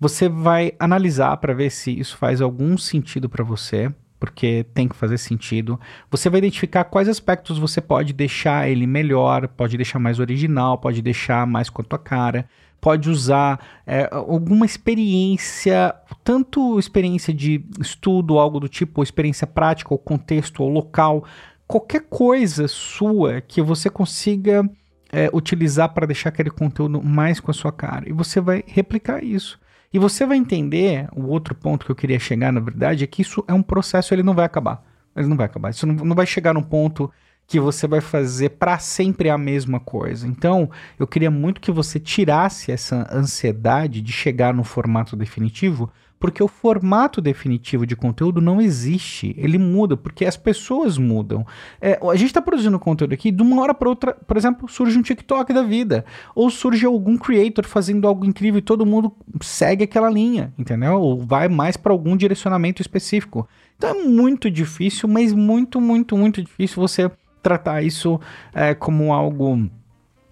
Você 0.00 0.26
vai 0.26 0.72
analisar 0.78 1.36
para 1.36 1.52
ver 1.52 1.70
se 1.70 1.90
isso 1.98 2.16
faz 2.16 2.40
algum 2.40 2.78
sentido 2.78 3.28
para 3.28 3.44
você, 3.44 3.92
porque 4.22 4.64
tem 4.72 4.86
que 4.86 4.94
fazer 4.94 5.18
sentido. 5.18 5.80
Você 6.08 6.30
vai 6.30 6.38
identificar 6.38 6.84
quais 6.84 7.08
aspectos 7.08 7.58
você 7.58 7.80
pode 7.80 8.12
deixar 8.12 8.70
ele 8.70 8.86
melhor, 8.86 9.48
pode 9.48 9.76
deixar 9.76 9.98
mais 9.98 10.20
original, 10.20 10.78
pode 10.78 11.02
deixar 11.02 11.44
mais 11.44 11.68
com 11.68 11.82
a 11.82 11.84
tua 11.84 11.98
cara, 11.98 12.48
pode 12.80 13.10
usar 13.10 13.58
é, 13.84 14.08
alguma 14.12 14.64
experiência, 14.64 15.92
tanto 16.22 16.78
experiência 16.78 17.34
de 17.34 17.64
estudo, 17.80 18.38
algo 18.38 18.60
do 18.60 18.68
tipo, 18.68 19.00
ou 19.00 19.02
experiência 19.02 19.44
prática, 19.44 19.92
ou 19.92 19.98
contexto, 19.98 20.62
ou 20.62 20.68
local, 20.68 21.24
qualquer 21.66 22.02
coisa 22.08 22.68
sua 22.68 23.40
que 23.40 23.60
você 23.60 23.90
consiga 23.90 24.62
é, 25.10 25.28
utilizar 25.32 25.92
para 25.92 26.06
deixar 26.06 26.28
aquele 26.28 26.50
conteúdo 26.50 27.02
mais 27.02 27.40
com 27.40 27.50
a 27.50 27.54
sua 27.54 27.72
cara. 27.72 28.08
E 28.08 28.12
você 28.12 28.40
vai 28.40 28.62
replicar 28.68 29.24
isso. 29.24 29.58
E 29.92 29.98
você 29.98 30.24
vai 30.24 30.38
entender, 30.38 31.06
o 31.14 31.26
outro 31.26 31.54
ponto 31.54 31.84
que 31.84 31.92
eu 31.92 31.96
queria 31.96 32.18
chegar, 32.18 32.52
na 32.52 32.60
verdade, 32.60 33.04
é 33.04 33.06
que 33.06 33.22
isso 33.22 33.44
é 33.46 33.52
um 33.52 33.62
processo, 33.62 34.14
ele 34.14 34.22
não 34.22 34.34
vai 34.34 34.46
acabar. 34.46 34.82
Ele 35.14 35.28
não 35.28 35.36
vai 35.36 35.46
acabar. 35.46 35.70
Isso 35.70 35.86
não, 35.86 35.94
não 35.94 36.16
vai 36.16 36.26
chegar 36.26 36.54
num 36.54 36.62
ponto 36.62 37.10
que 37.46 37.60
você 37.60 37.86
vai 37.86 38.00
fazer 38.00 38.50
para 38.50 38.78
sempre 38.78 39.28
a 39.28 39.36
mesma 39.36 39.78
coisa. 39.78 40.26
Então, 40.26 40.70
eu 40.98 41.06
queria 41.06 41.30
muito 41.30 41.60
que 41.60 41.70
você 41.70 42.00
tirasse 42.00 42.72
essa 42.72 43.06
ansiedade 43.12 44.00
de 44.00 44.12
chegar 44.12 44.54
no 44.54 44.64
formato 44.64 45.14
definitivo, 45.14 45.90
porque 46.22 46.40
o 46.40 46.46
formato 46.46 47.20
definitivo 47.20 47.84
de 47.84 47.96
conteúdo 47.96 48.40
não 48.40 48.60
existe. 48.60 49.34
Ele 49.36 49.58
muda, 49.58 49.96
porque 49.96 50.24
as 50.24 50.36
pessoas 50.36 50.96
mudam. 50.96 51.44
É, 51.80 51.98
a 52.00 52.14
gente 52.14 52.28
está 52.28 52.40
produzindo 52.40 52.78
conteúdo 52.78 53.12
aqui, 53.12 53.32
de 53.32 53.42
uma 53.42 53.60
hora 53.60 53.74
para 53.74 53.88
outra, 53.88 54.14
por 54.14 54.36
exemplo, 54.36 54.68
surge 54.68 54.96
um 54.96 55.02
TikTok 55.02 55.52
da 55.52 55.64
vida. 55.64 56.04
Ou 56.32 56.48
surge 56.48 56.86
algum 56.86 57.18
creator 57.18 57.66
fazendo 57.66 58.06
algo 58.06 58.24
incrível 58.24 58.60
e 58.60 58.62
todo 58.62 58.86
mundo 58.86 59.12
segue 59.40 59.82
aquela 59.82 60.08
linha, 60.08 60.54
entendeu? 60.56 61.00
Ou 61.00 61.20
vai 61.20 61.48
mais 61.48 61.76
para 61.76 61.92
algum 61.92 62.16
direcionamento 62.16 62.80
específico. 62.80 63.48
Então 63.76 63.90
é 63.90 64.04
muito 64.04 64.48
difícil, 64.48 65.08
mas 65.08 65.32
muito, 65.32 65.80
muito, 65.80 66.16
muito 66.16 66.40
difícil 66.40 66.80
você 66.80 67.10
tratar 67.42 67.82
isso 67.82 68.20
é, 68.54 68.74
como 68.74 69.12
algo 69.12 69.68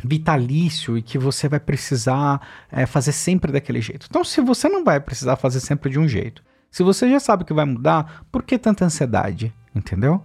vitalício 0.04 0.97
e 0.97 1.02
que 1.02 1.19
você 1.19 1.49
vai 1.49 1.61
precisar 1.61 2.40
é, 2.71 2.87
fazer 2.87 3.12
sempre 3.12 3.52
daquele 3.52 3.80
jeito. 3.80 4.07
Então, 4.09 4.25
se 4.25 4.40
você 4.40 4.69
não 4.69 4.85
vai 4.85 5.00
precisar 5.00 5.37
fazer 5.37 5.61
sempre 5.61 5.90
de 5.90 5.99
um 5.99 6.09
jeito, 6.09 6.42
se 6.71 6.83
você 6.83 7.09
já 7.11 7.19
sabe 7.19 7.45
que 7.45 7.52
vai 7.52 7.64
mudar, 7.64 8.25
por 8.30 8.42
que 8.42 8.59
tanta 8.59 8.85
ansiedade? 8.85 9.52
Entendeu? 9.75 10.23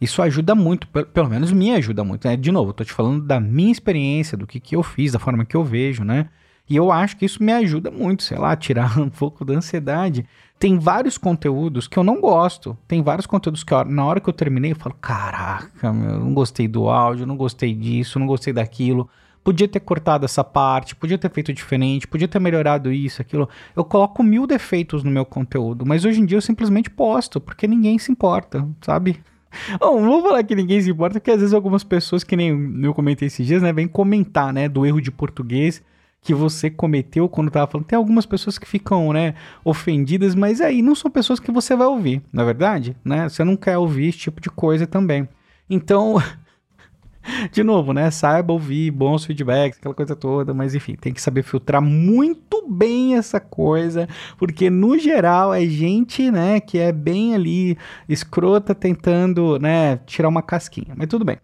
Isso 0.00 0.22
ajuda 0.22 0.54
muito, 0.54 0.86
pelo 0.88 1.28
menos 1.28 1.52
me 1.52 1.72
ajuda 1.72 2.02
muito. 2.02 2.26
Né? 2.26 2.36
De 2.36 2.50
novo, 2.50 2.72
tô 2.72 2.84
te 2.84 2.92
falando 2.92 3.24
da 3.24 3.38
minha 3.38 3.70
experiência, 3.70 4.36
do 4.36 4.46
que, 4.46 4.58
que 4.58 4.74
eu 4.74 4.82
fiz, 4.82 5.12
da 5.12 5.18
forma 5.18 5.44
que 5.44 5.56
eu 5.56 5.62
vejo, 5.62 6.04
né? 6.04 6.28
E 6.70 6.76
eu 6.76 6.92
acho 6.92 7.16
que 7.16 7.24
isso 7.24 7.42
me 7.42 7.52
ajuda 7.52 7.90
muito, 7.90 8.22
sei 8.22 8.38
lá, 8.38 8.54
tirar 8.54 8.96
um 9.02 9.10
pouco 9.10 9.44
da 9.44 9.54
ansiedade. 9.54 10.24
Tem 10.56 10.78
vários 10.78 11.18
conteúdos 11.18 11.88
que 11.88 11.98
eu 11.98 12.04
não 12.04 12.20
gosto. 12.20 12.78
Tem 12.86 13.02
vários 13.02 13.26
conteúdos 13.26 13.64
que 13.64 13.74
na 13.86 14.04
hora 14.04 14.20
que 14.20 14.28
eu 14.28 14.32
terminei 14.32 14.70
eu 14.70 14.76
falo: 14.76 14.94
caraca, 15.00 15.92
meu, 15.92 16.20
não 16.20 16.32
gostei 16.32 16.68
do 16.68 16.88
áudio, 16.88 17.26
não 17.26 17.36
gostei 17.36 17.74
disso, 17.74 18.20
não 18.20 18.26
gostei 18.26 18.52
daquilo. 18.52 19.10
Podia 19.42 19.66
ter 19.66 19.80
cortado 19.80 20.26
essa 20.26 20.44
parte, 20.44 20.94
podia 20.94 21.18
ter 21.18 21.30
feito 21.30 21.52
diferente, 21.52 22.06
podia 22.06 22.28
ter 22.28 22.38
melhorado 22.38 22.92
isso, 22.92 23.20
aquilo. 23.20 23.48
Eu 23.74 23.84
coloco 23.84 24.22
mil 24.22 24.46
defeitos 24.46 25.02
no 25.02 25.10
meu 25.10 25.24
conteúdo, 25.24 25.84
mas 25.84 26.04
hoje 26.04 26.20
em 26.20 26.26
dia 26.26 26.36
eu 26.36 26.42
simplesmente 26.42 26.90
posto, 26.90 27.40
porque 27.40 27.66
ninguém 27.66 27.98
se 27.98 28.12
importa, 28.12 28.68
sabe? 28.82 29.18
Bom, 29.80 30.00
não 30.00 30.10
vou 30.10 30.22
falar 30.22 30.44
que 30.44 30.54
ninguém 30.54 30.80
se 30.80 30.90
importa, 30.90 31.18
porque 31.18 31.30
às 31.30 31.40
vezes 31.40 31.54
algumas 31.54 31.82
pessoas, 31.82 32.22
que 32.22 32.36
nem 32.36 32.80
eu 32.82 32.92
comentei 32.92 33.26
esses 33.26 33.44
dias, 33.44 33.62
né, 33.62 33.72
vêm 33.72 33.88
comentar, 33.88 34.52
né, 34.52 34.68
do 34.68 34.84
erro 34.84 35.00
de 35.00 35.10
português 35.10 35.82
que 36.22 36.34
você 36.34 36.68
cometeu 36.68 37.28
quando 37.28 37.50
tava 37.50 37.70
falando. 37.70 37.86
Tem 37.86 37.96
algumas 37.96 38.26
pessoas 38.26 38.58
que 38.58 38.66
ficam, 38.66 39.12
né, 39.12 39.34
ofendidas, 39.64 40.34
mas 40.34 40.60
aí 40.60 40.82
não 40.82 40.94
são 40.94 41.10
pessoas 41.10 41.40
que 41.40 41.50
você 41.50 41.74
vai 41.74 41.86
ouvir, 41.86 42.22
na 42.32 42.42
é 42.42 42.44
verdade, 42.44 42.96
né? 43.04 43.28
Você 43.28 43.42
não 43.44 43.56
quer 43.56 43.78
ouvir 43.78 44.08
esse 44.08 44.18
tipo 44.18 44.40
de 44.40 44.50
coisa 44.50 44.86
também. 44.86 45.28
Então, 45.68 46.16
de 47.50 47.62
novo, 47.62 47.92
né? 47.92 48.10
Saiba 48.10 48.52
ouvir 48.52 48.90
bons 48.90 49.24
feedbacks, 49.24 49.78
aquela 49.78 49.94
coisa 49.94 50.14
toda, 50.14 50.52
mas 50.52 50.74
enfim, 50.74 50.94
tem 50.94 51.12
que 51.12 51.22
saber 51.22 51.42
filtrar 51.42 51.80
muito 51.80 52.66
bem 52.68 53.16
essa 53.16 53.40
coisa, 53.40 54.06
porque 54.38 54.68
no 54.68 54.98
geral 54.98 55.54
é 55.54 55.64
gente, 55.66 56.30
né, 56.30 56.60
que 56.60 56.78
é 56.78 56.92
bem 56.92 57.34
ali 57.34 57.78
escrota 58.08 58.74
tentando, 58.74 59.58
né, 59.58 59.96
tirar 60.06 60.28
uma 60.28 60.42
casquinha. 60.42 60.94
Mas 60.96 61.08
tudo 61.08 61.24
bem. 61.24 61.38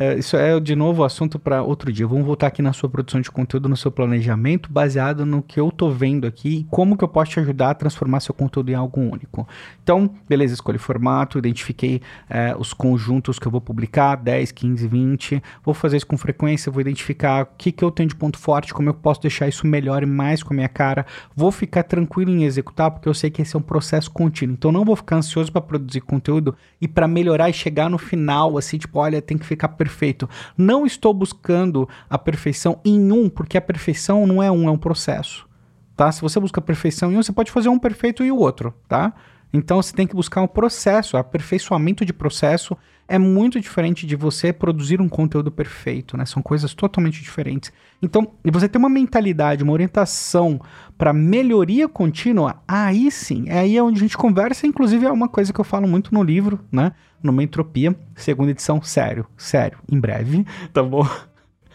É, 0.00 0.16
isso 0.16 0.36
é 0.36 0.60
de 0.60 0.76
novo 0.76 1.02
assunto 1.02 1.40
para 1.40 1.60
outro 1.60 1.92
dia. 1.92 2.06
Vamos 2.06 2.24
voltar 2.24 2.46
aqui 2.46 2.62
na 2.62 2.72
sua 2.72 2.88
produção 2.88 3.20
de 3.20 3.28
conteúdo, 3.32 3.68
no 3.68 3.76
seu 3.76 3.90
planejamento, 3.90 4.70
baseado 4.70 5.26
no 5.26 5.42
que 5.42 5.58
eu 5.58 5.72
tô 5.72 5.90
vendo 5.90 6.24
aqui 6.24 6.58
e 6.58 6.64
como 6.70 6.96
que 6.96 7.02
eu 7.02 7.08
posso 7.08 7.32
te 7.32 7.40
ajudar 7.40 7.70
a 7.70 7.74
transformar 7.74 8.20
seu 8.20 8.32
conteúdo 8.32 8.70
em 8.70 8.74
algo 8.74 9.00
único. 9.00 9.48
Então, 9.82 10.08
beleza, 10.28 10.54
escolhi 10.54 10.78
formato, 10.78 11.36
identifiquei 11.36 12.00
é, 12.30 12.54
os 12.56 12.72
conjuntos 12.72 13.40
que 13.40 13.48
eu 13.48 13.50
vou 13.50 13.60
publicar, 13.60 14.14
10, 14.14 14.52
15, 14.52 14.86
20. 14.86 15.42
Vou 15.64 15.74
fazer 15.74 15.96
isso 15.96 16.06
com 16.06 16.16
frequência, 16.16 16.70
vou 16.70 16.80
identificar 16.80 17.42
o 17.42 17.48
que, 17.58 17.72
que 17.72 17.82
eu 17.82 17.90
tenho 17.90 18.08
de 18.08 18.14
ponto 18.14 18.38
forte, 18.38 18.72
como 18.72 18.88
eu 18.88 18.94
posso 18.94 19.20
deixar 19.20 19.48
isso 19.48 19.66
melhor 19.66 20.04
e 20.04 20.06
mais 20.06 20.44
com 20.44 20.54
a 20.54 20.56
minha 20.56 20.68
cara. 20.68 21.04
Vou 21.34 21.50
ficar 21.50 21.82
tranquilo 21.82 22.30
em 22.30 22.44
executar, 22.44 22.92
porque 22.92 23.08
eu 23.08 23.14
sei 23.14 23.30
que 23.30 23.42
esse 23.42 23.56
é 23.56 23.58
um 23.58 23.62
processo 23.62 24.12
contínuo. 24.12 24.54
Então, 24.54 24.70
não 24.70 24.84
vou 24.84 24.94
ficar 24.94 25.16
ansioso 25.16 25.50
para 25.50 25.60
produzir 25.60 26.02
conteúdo 26.02 26.54
e 26.80 26.86
para 26.86 27.08
melhorar 27.08 27.50
e 27.50 27.52
chegar 27.52 27.90
no 27.90 27.98
final, 27.98 28.56
assim, 28.56 28.78
tipo, 28.78 28.96
olha, 29.00 29.20
tem 29.20 29.36
que 29.36 29.44
ficar 29.44 29.66
perfeito 29.66 29.87
perfeito. 29.88 30.28
Não 30.56 30.84
estou 30.84 31.14
buscando 31.14 31.88
a 32.08 32.18
perfeição 32.18 32.78
em 32.84 33.10
um, 33.10 33.28
porque 33.28 33.56
a 33.56 33.60
perfeição 33.60 34.26
não 34.26 34.42
é 34.42 34.50
um, 34.50 34.68
é 34.68 34.70
um 34.70 34.78
processo. 34.78 35.48
Tá? 35.96 36.12
Se 36.12 36.20
você 36.20 36.38
busca 36.38 36.60
perfeição 36.60 37.10
em 37.10 37.16
um, 37.16 37.22
você 37.22 37.32
pode 37.32 37.50
fazer 37.50 37.70
um 37.70 37.78
perfeito 37.78 38.22
e 38.22 38.30
o 38.30 38.36
outro, 38.36 38.74
tá? 38.86 39.14
Então 39.52 39.80
você 39.80 39.94
tem 39.94 40.06
que 40.06 40.14
buscar 40.14 40.42
um 40.42 40.46
processo, 40.46 41.16
aperfeiçoamento 41.16 42.04
de 42.04 42.12
processo 42.12 42.76
é 43.08 43.18
muito 43.18 43.58
diferente 43.58 44.06
de 44.06 44.14
você 44.14 44.52
produzir 44.52 45.00
um 45.00 45.08
conteúdo 45.08 45.50
perfeito, 45.50 46.14
né? 46.16 46.26
São 46.26 46.42
coisas 46.42 46.74
totalmente 46.74 47.22
diferentes. 47.22 47.72
Então, 48.02 48.34
e 48.44 48.50
você 48.50 48.68
ter 48.68 48.76
uma 48.76 48.90
mentalidade, 48.90 49.64
uma 49.64 49.72
orientação 49.72 50.60
para 50.98 51.12
melhoria 51.14 51.88
contínua, 51.88 52.62
aí 52.68 53.10
sim, 53.10 53.46
é 53.48 53.60
aí 53.60 53.80
onde 53.80 53.98
a 53.98 54.02
gente 54.02 54.16
conversa, 54.16 54.66
inclusive 54.66 55.06
é 55.06 55.10
uma 55.10 55.28
coisa 55.28 55.52
que 55.52 55.58
eu 55.60 55.64
falo 55.64 55.88
muito 55.88 56.12
no 56.12 56.22
livro, 56.22 56.60
né? 56.70 56.92
Numa 57.22 57.42
Entropia, 57.42 57.98
segunda 58.14 58.50
edição, 58.50 58.82
sério, 58.82 59.26
sério, 59.36 59.78
em 59.90 59.98
breve, 59.98 60.44
tá 60.72 60.82
bom? 60.82 61.08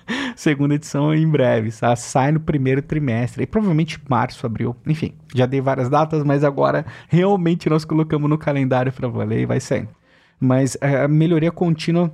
segunda 0.36 0.76
edição 0.76 1.14
em 1.14 1.28
breve, 1.28 1.72
tá? 1.72 1.96
Sai 1.96 2.32
no 2.32 2.40
primeiro 2.40 2.82
trimestre, 2.82 3.44
e 3.44 3.48
provavelmente 3.48 4.00
março, 4.10 4.46
abril, 4.46 4.76
enfim, 4.86 5.14
já 5.34 5.46
dei 5.46 5.62
várias 5.62 5.90
datas, 5.90 6.24
mas 6.24 6.44
agora 6.44 6.86
realmente 7.08 7.70
nós 7.70 7.86
colocamos 7.86 8.30
no 8.30 8.38
calendário 8.38 8.92
para 8.92 9.08
valer 9.08 9.42
e 9.42 9.46
vai 9.46 9.60
sair. 9.60 9.88
Mas 10.40 10.78
é, 10.82 11.04
a 11.04 11.08
melhoria 11.08 11.52
contínua 11.52 12.12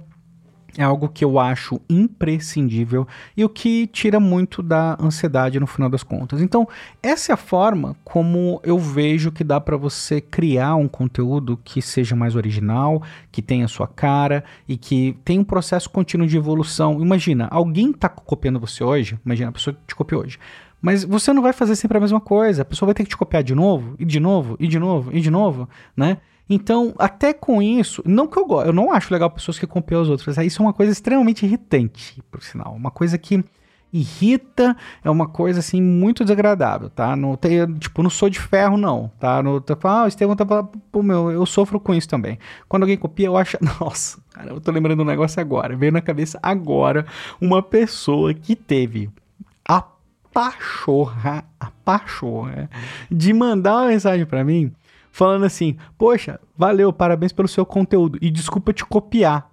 é 0.79 0.83
algo 0.83 1.09
que 1.09 1.25
eu 1.25 1.37
acho 1.37 1.81
imprescindível 1.89 3.05
e 3.35 3.43
o 3.43 3.49
que 3.49 3.85
tira 3.87 4.17
muito 4.17 4.63
da 4.63 4.97
ansiedade 4.97 5.59
no 5.59 5.67
final 5.67 5.89
das 5.89 6.03
contas. 6.03 6.41
Então, 6.41 6.65
essa 7.03 7.31
é 7.31 7.33
a 7.33 7.37
forma 7.37 7.97
como 8.01 8.61
eu 8.63 8.79
vejo 8.79 9.29
que 9.29 9.43
dá 9.43 9.59
para 9.59 9.75
você 9.75 10.21
criar 10.21 10.75
um 10.75 10.87
conteúdo 10.87 11.59
que 11.65 11.81
seja 11.81 12.15
mais 12.15 12.33
original, 12.33 13.03
que 13.29 13.41
tenha 13.41 13.67
sua 13.67 13.87
cara 13.87 14.41
e 14.69 14.77
que 14.77 15.17
tenha 15.25 15.41
um 15.41 15.43
processo 15.43 15.89
contínuo 15.89 16.25
de 16.25 16.37
evolução. 16.37 17.01
Imagina, 17.01 17.49
alguém 17.51 17.91
está 17.91 18.07
copiando 18.07 18.57
você 18.57 18.81
hoje, 18.81 19.19
imagina 19.25 19.49
a 19.49 19.53
pessoa 19.53 19.73
que 19.73 19.81
te 19.85 19.95
copiou 19.95 20.21
hoje. 20.21 20.39
Mas 20.81 21.03
você 21.03 21.33
não 21.33 21.41
vai 21.41 21.51
fazer 21.51 21.75
sempre 21.75 21.97
a 21.97 22.01
mesma 22.01 22.21
coisa. 22.21 22.61
A 22.61 22.65
pessoa 22.65 22.87
vai 22.87 22.93
ter 22.93 23.03
que 23.03 23.09
te 23.09 23.17
copiar 23.17 23.43
de 23.43 23.53
novo, 23.53 23.95
e 23.99 24.05
de 24.05 24.17
novo, 24.17 24.55
e 24.57 24.65
de 24.65 24.79
novo, 24.79 25.11
e 25.13 25.19
de 25.19 25.29
novo, 25.29 25.67
né? 25.95 26.19
Então, 26.49 26.95
até 26.97 27.31
com 27.31 27.61
isso, 27.61 28.01
não 28.05 28.27
que 28.27 28.39
eu 28.39 28.45
gosto, 28.45 28.67
eu 28.67 28.73
não 28.73 28.91
acho 28.91 29.13
legal 29.13 29.29
pessoas 29.29 29.59
que 29.59 29.67
copiam 29.67 30.01
os 30.01 30.09
outros, 30.09 30.35
isso 30.37 30.61
é 30.61 30.65
uma 30.65 30.73
coisa 30.73 30.91
extremamente 30.91 31.45
irritante, 31.45 32.21
por 32.31 32.41
sinal, 32.41 32.73
uma 32.73 32.89
coisa 32.89 33.17
que 33.19 33.43
irrita, 33.91 34.75
é 35.03 35.09
uma 35.09 35.27
coisa 35.27 35.59
assim 35.59 35.81
muito 35.81 36.23
desagradável, 36.23 36.89
tá? 36.89 37.15
Não 37.15 37.35
tem, 37.35 37.65
tipo, 37.77 38.03
não 38.03 38.09
sou 38.09 38.29
de 38.29 38.39
ferro 38.39 38.77
não, 38.77 39.11
tá? 39.19 39.41
No, 39.41 39.59
tá 39.59 39.77
ah, 39.83 40.03
o 40.03 40.07
Estevão 40.07 40.35
tá 40.35 40.45
pô, 40.91 41.03
meu, 41.03 41.31
eu 41.31 41.45
sofro 41.45 41.79
com 41.79 41.93
isso 41.93 42.07
também. 42.07 42.37
Quando 42.67 42.83
alguém 42.83 42.97
copia, 42.97 43.27
eu 43.27 43.37
acho, 43.37 43.57
nossa, 43.79 44.19
cara, 44.31 44.49
eu 44.51 44.61
tô 44.61 44.71
lembrando 44.71 45.01
um 45.01 45.05
negócio 45.05 45.39
agora, 45.41 45.75
veio 45.75 45.91
na 45.91 46.01
cabeça 46.01 46.39
agora 46.41 47.05
uma 47.41 47.61
pessoa 47.61 48.33
que 48.33 48.55
teve 48.55 49.09
a 49.67 49.83
pachorra, 50.31 51.43
a 51.59 51.71
pachorra 51.83 52.69
de 53.09 53.33
mandar 53.33 53.77
uma 53.77 53.87
mensagem 53.87 54.25
para 54.25 54.43
mim 54.43 54.71
falando 55.11 55.45
assim: 55.45 55.77
Poxa, 55.97 56.39
valeu, 56.57 56.91
parabéns 56.93 57.31
pelo 57.31 57.47
seu 57.47 57.65
conteúdo 57.65 58.17
e 58.21 58.29
desculpa 58.29 58.73
te 58.73 58.85
copiar. 58.85 59.48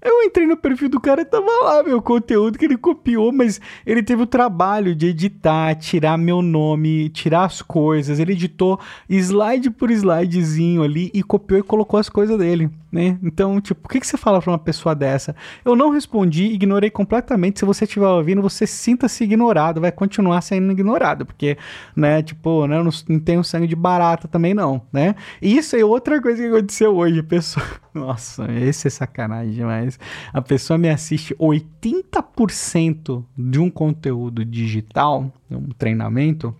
Eu 0.00 0.22
entrei 0.22 0.46
no 0.46 0.56
perfil 0.56 0.88
do 0.88 1.00
cara 1.00 1.22
e 1.22 1.24
tava 1.24 1.50
lá 1.64 1.82
meu 1.82 2.00
conteúdo 2.00 2.58
que 2.58 2.64
ele 2.64 2.76
copiou, 2.76 3.32
mas 3.32 3.60
ele 3.84 4.02
teve 4.02 4.22
o 4.22 4.26
trabalho 4.26 4.94
de 4.94 5.06
editar, 5.08 5.74
tirar 5.74 6.16
meu 6.16 6.40
nome, 6.40 7.08
tirar 7.08 7.44
as 7.44 7.60
coisas. 7.62 8.18
Ele 8.18 8.32
editou 8.32 8.78
slide 9.08 9.70
por 9.70 9.90
slidezinho 9.90 10.82
ali 10.82 11.10
e 11.12 11.22
copiou 11.22 11.60
e 11.60 11.62
colocou 11.62 11.98
as 11.98 12.08
coisas 12.08 12.38
dele 12.38 12.70
né? 12.90 13.18
Então, 13.22 13.60
tipo, 13.60 13.86
o 13.86 13.88
que, 13.88 14.00
que 14.00 14.06
você 14.06 14.16
fala 14.16 14.40
para 14.40 14.50
uma 14.50 14.58
pessoa 14.58 14.94
dessa? 14.94 15.36
Eu 15.64 15.76
não 15.76 15.90
respondi, 15.90 16.44
ignorei 16.44 16.90
completamente. 16.90 17.58
Se 17.58 17.64
você 17.64 17.84
estiver 17.84 18.06
ouvindo, 18.06 18.42
você 18.42 18.66
sinta-se 18.66 19.24
ignorado, 19.24 19.80
vai 19.80 19.92
continuar 19.92 20.40
sendo 20.40 20.72
ignorado, 20.72 21.26
porque, 21.26 21.56
né, 21.94 22.22
tipo, 22.22 22.66
né, 22.66 22.78
eu 22.78 22.84
não, 22.84 22.90
não 23.08 23.20
tenho 23.20 23.44
sangue 23.44 23.66
de 23.66 23.76
barata 23.76 24.26
também 24.26 24.54
não, 24.54 24.80
né? 24.92 25.14
E 25.40 25.56
isso 25.56 25.76
é 25.76 25.84
outra 25.84 26.20
coisa 26.20 26.42
que 26.42 26.48
aconteceu 26.48 26.96
hoje, 26.96 27.20
a 27.20 27.24
pessoa... 27.24 27.64
Nossa, 27.94 28.46
esse 28.52 28.86
é 28.86 28.90
sacanagem 28.90 29.52
demais. 29.52 29.87
A 30.32 30.42
pessoa 30.42 30.76
me 30.76 30.88
assiste 30.90 31.34
80% 31.36 33.24
de 33.36 33.60
um 33.60 33.70
conteúdo 33.70 34.44
digital, 34.44 35.32
um 35.50 35.68
treinamento, 35.70 36.54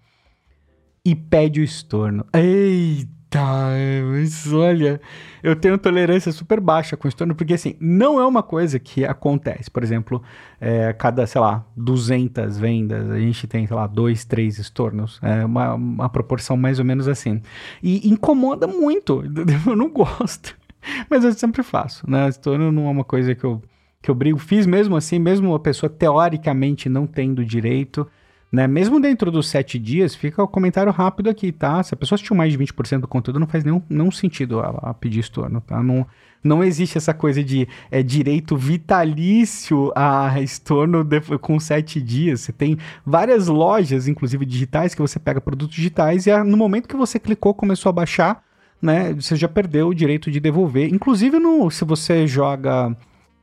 e 1.04 1.14
pede 1.14 1.60
o 1.60 1.64
estorno. 1.64 2.24
Eita! 2.32 3.18
Mas 4.10 4.52
olha, 4.52 5.00
eu 5.42 5.54
tenho 5.54 5.76
tolerância 5.78 6.32
super 6.32 6.60
baixa 6.60 6.96
com 6.96 7.08
estorno, 7.08 7.34
porque 7.34 7.54
assim, 7.54 7.76
não 7.80 8.18
é 8.18 8.26
uma 8.26 8.42
coisa 8.42 8.78
que 8.78 9.04
acontece. 9.04 9.70
Por 9.70 9.82
exemplo, 9.82 10.22
é, 10.60 10.92
cada, 10.92 11.26
sei 11.26 11.40
lá, 11.40 11.64
200 11.76 12.58
vendas, 12.58 13.10
a 13.10 13.18
gente 13.18 13.46
tem, 13.46 13.66
sei 13.66 13.76
lá, 13.76 13.86
dois, 13.86 14.24
três 14.24 14.58
estornos. 14.58 15.18
É 15.22 15.44
uma, 15.44 15.74
uma 15.74 16.08
proporção 16.08 16.56
mais 16.56 16.78
ou 16.78 16.84
menos 16.84 17.06
assim. 17.06 17.40
E 17.82 18.08
incomoda 18.08 18.66
muito, 18.66 19.22
eu 19.66 19.76
não 19.76 19.90
gosto. 19.90 20.57
Mas 21.08 21.24
eu 21.24 21.32
sempre 21.32 21.62
faço, 21.62 22.08
né? 22.08 22.28
Estorno 22.28 22.72
não 22.72 22.86
é 22.86 22.90
uma 22.90 23.04
coisa 23.04 23.34
que 23.34 23.44
eu, 23.44 23.62
que 24.02 24.10
eu 24.10 24.14
brigo. 24.14 24.38
Fiz 24.38 24.66
mesmo 24.66 24.96
assim, 24.96 25.18
mesmo 25.18 25.54
a 25.54 25.60
pessoa 25.60 25.90
teoricamente 25.90 26.88
não 26.88 27.06
tendo 27.06 27.44
direito 27.44 28.06
né? 28.50 28.66
Mesmo 28.66 28.98
dentro 28.98 29.30
dos 29.30 29.48
sete 29.48 29.78
dias, 29.78 30.14
fica 30.14 30.42
o 30.42 30.48
comentário 30.48 30.90
rápido 30.90 31.28
aqui, 31.28 31.52
tá? 31.52 31.82
Se 31.82 31.92
a 31.92 31.96
pessoa 31.96 32.16
assistiu 32.16 32.34
mais 32.34 32.50
de 32.50 32.58
20% 32.58 33.00
do 33.00 33.08
conteúdo, 33.08 33.38
não 33.38 33.46
faz 33.46 33.62
nenhum, 33.62 33.82
nenhum 33.88 34.10
sentido 34.10 34.60
a, 34.60 34.90
a 34.90 34.94
pedir 34.94 35.20
estorno, 35.20 35.60
tá? 35.60 35.82
Não, 35.82 36.06
não 36.42 36.64
existe 36.64 36.96
essa 36.96 37.12
coisa 37.12 37.44
de 37.44 37.68
é, 37.90 38.02
direito 38.02 38.56
vitalício 38.56 39.92
a 39.94 40.40
estorno 40.40 41.04
de, 41.04 41.20
com 41.38 41.60
sete 41.60 42.00
dias. 42.00 42.40
Você 42.40 42.52
tem 42.52 42.78
várias 43.04 43.48
lojas, 43.48 44.08
inclusive 44.08 44.46
digitais, 44.46 44.94
que 44.94 45.02
você 45.02 45.18
pega 45.18 45.42
produtos 45.42 45.76
digitais 45.76 46.26
e 46.26 46.44
no 46.44 46.56
momento 46.56 46.88
que 46.88 46.96
você 46.96 47.18
clicou, 47.18 47.52
começou 47.52 47.90
a 47.90 47.92
baixar, 47.92 48.42
né? 48.80 49.12
Você 49.14 49.36
já 49.36 49.48
perdeu 49.48 49.88
o 49.88 49.94
direito 49.94 50.30
de 50.30 50.40
devolver. 50.40 50.92
Inclusive, 50.92 51.38
no, 51.38 51.70
se 51.70 51.84
você 51.84 52.26
joga 52.26 52.96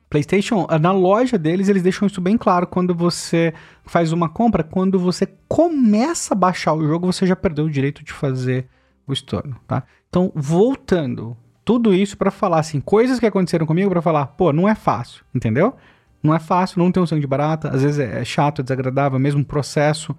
PlayStation, 0.09 0.67
na 0.79 0.91
loja 0.91 1.37
deles, 1.37 1.67
eles 1.67 1.83
deixam 1.83 2.07
isso 2.07 2.21
bem 2.21 2.37
claro. 2.37 2.67
Quando 2.67 2.95
você 2.95 3.53
faz 3.85 4.11
uma 4.11 4.29
compra, 4.29 4.63
quando 4.63 4.97
você 4.97 5.27
começa 5.47 6.33
a 6.33 6.37
baixar 6.37 6.73
o 6.73 6.85
jogo, 6.85 7.11
você 7.11 7.25
já 7.25 7.35
perdeu 7.35 7.65
o 7.65 7.69
direito 7.69 8.03
de 8.03 8.13
fazer 8.13 8.67
o 9.07 9.13
estorno, 9.13 9.57
tá? 9.67 9.83
Então, 10.09 10.31
voltando, 10.33 11.35
tudo 11.63 11.93
isso 11.93 12.17
para 12.17 12.31
falar 12.31 12.59
assim, 12.59 12.79
coisas 12.79 13.19
que 13.19 13.25
aconteceram 13.25 13.65
comigo 13.65 13.89
para 13.89 14.01
falar, 14.01 14.27
pô, 14.27 14.53
não 14.53 14.67
é 14.67 14.73
fácil, 14.73 15.23
entendeu? 15.33 15.75
Não 16.23 16.33
é 16.33 16.39
fácil, 16.39 16.79
não 16.79 16.91
tem 16.91 17.03
um 17.03 17.05
sangue 17.05 17.21
de 17.21 17.27
barata, 17.27 17.69
às 17.69 17.83
vezes 17.83 17.99
é 17.99 18.23
chato, 18.23 18.61
é 18.61 18.63
desagradável, 18.63 19.19
mesmo 19.19 19.43
processo 19.45 20.15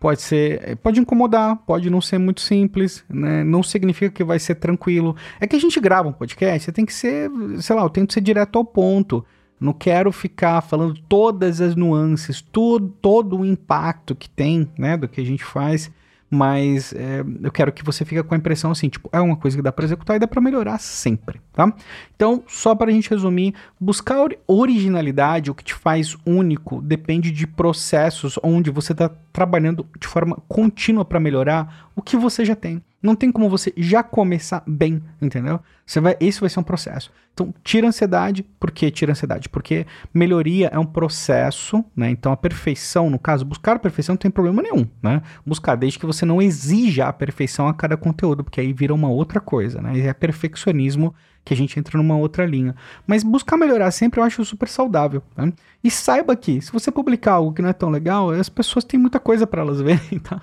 pode 0.00 0.22
ser, 0.22 0.76
pode 0.78 0.98
incomodar, 0.98 1.56
pode 1.66 1.90
não 1.90 2.00
ser 2.00 2.16
muito 2.16 2.40
simples, 2.40 3.04
né? 3.06 3.44
Não 3.44 3.62
significa 3.62 4.10
que 4.10 4.24
vai 4.24 4.38
ser 4.38 4.54
tranquilo. 4.54 5.14
É 5.38 5.46
que 5.46 5.54
a 5.54 5.60
gente 5.60 5.78
grava 5.78 6.08
um 6.08 6.12
podcast, 6.12 6.64
você 6.64 6.72
tem 6.72 6.86
que 6.86 6.94
ser, 6.94 7.30
sei 7.58 7.76
lá, 7.76 7.82
eu 7.82 7.90
tento 7.90 8.14
ser 8.14 8.22
direto 8.22 8.56
ao 8.56 8.64
ponto. 8.64 9.22
Não 9.60 9.74
quero 9.74 10.10
ficar 10.10 10.62
falando 10.62 10.98
todas 11.06 11.60
as 11.60 11.76
nuances, 11.76 12.40
tudo, 12.40 12.88
todo 13.02 13.38
o 13.38 13.44
impacto 13.44 14.14
que 14.14 14.28
tem, 14.28 14.70
né, 14.78 14.96
do 14.96 15.06
que 15.06 15.20
a 15.20 15.24
gente 15.24 15.44
faz 15.44 15.90
mas 16.30 16.92
é, 16.92 17.24
eu 17.42 17.50
quero 17.50 17.72
que 17.72 17.84
você 17.84 18.04
fique 18.04 18.22
com 18.22 18.34
a 18.34 18.38
impressão 18.38 18.70
assim, 18.70 18.88
tipo, 18.88 19.10
é 19.12 19.20
uma 19.20 19.36
coisa 19.36 19.56
que 19.56 19.62
dá 19.62 19.72
para 19.72 19.84
executar 19.84 20.16
e 20.16 20.20
dá 20.20 20.28
para 20.28 20.40
melhorar 20.40 20.78
sempre, 20.78 21.40
tá? 21.52 21.72
Então, 22.14 22.44
só 22.46 22.74
para 22.74 22.90
a 22.90 22.94
gente 22.94 23.10
resumir, 23.10 23.54
buscar 23.80 24.28
originalidade, 24.46 25.50
o 25.50 25.54
que 25.54 25.64
te 25.64 25.74
faz 25.74 26.16
único, 26.24 26.80
depende 26.80 27.32
de 27.32 27.46
processos 27.46 28.38
onde 28.42 28.70
você 28.70 28.92
está 28.92 29.10
trabalhando 29.32 29.84
de 29.98 30.06
forma 30.06 30.36
contínua 30.46 31.04
para 31.04 31.18
melhorar 31.18 31.90
o 31.96 32.02
que 32.02 32.16
você 32.16 32.44
já 32.44 32.54
tem. 32.54 32.80
Não 33.02 33.14
tem 33.14 33.32
como 33.32 33.48
você 33.48 33.72
já 33.76 34.02
começar 34.02 34.62
bem, 34.66 35.02
entendeu? 35.20 35.60
Você 35.86 36.00
vai, 36.00 36.16
esse 36.20 36.40
vai 36.40 36.50
ser 36.50 36.60
um 36.60 36.62
processo. 36.62 37.10
Então, 37.32 37.54
tira 37.64 37.86
ansiedade. 37.86 38.42
Por 38.42 38.70
que 38.70 38.90
tira 38.90 39.12
ansiedade? 39.12 39.48
Porque 39.48 39.86
melhoria 40.12 40.68
é 40.72 40.78
um 40.78 40.84
processo, 40.84 41.82
né? 41.96 42.10
Então, 42.10 42.30
a 42.30 42.36
perfeição, 42.36 43.08
no 43.08 43.18
caso, 43.18 43.44
buscar 43.44 43.76
a 43.76 43.78
perfeição 43.78 44.12
não 44.12 44.18
tem 44.18 44.30
problema 44.30 44.60
nenhum, 44.62 44.86
né? 45.02 45.22
Buscar, 45.46 45.76
desde 45.76 45.98
que 45.98 46.04
você 46.04 46.26
não 46.26 46.42
exija 46.42 47.06
a 47.06 47.12
perfeição 47.12 47.66
a 47.66 47.74
cada 47.74 47.96
conteúdo, 47.96 48.44
porque 48.44 48.60
aí 48.60 48.72
vira 48.72 48.92
uma 48.92 49.08
outra 49.08 49.40
coisa, 49.40 49.80
né? 49.80 49.98
É 49.98 50.12
perfeccionismo 50.12 51.14
que 51.44 51.54
a 51.54 51.56
gente 51.56 51.78
entra 51.78 51.96
numa 51.96 52.16
outra 52.16 52.44
linha. 52.44 52.74
Mas 53.06 53.22
buscar 53.22 53.56
melhorar 53.56 53.90
sempre 53.90 54.20
eu 54.20 54.24
acho 54.24 54.44
super 54.44 54.68
saudável. 54.68 55.22
Né? 55.36 55.52
E 55.82 55.90
saiba 55.90 56.36
que, 56.36 56.60
se 56.60 56.70
você 56.70 56.90
publicar 56.90 57.32
algo 57.32 57.52
que 57.52 57.62
não 57.62 57.70
é 57.70 57.72
tão 57.72 57.90
legal, 57.90 58.30
as 58.30 58.48
pessoas 58.48 58.84
têm 58.84 59.00
muita 59.00 59.18
coisa 59.18 59.46
para 59.46 59.62
elas 59.62 59.80
verem, 59.80 60.18
tá? 60.22 60.42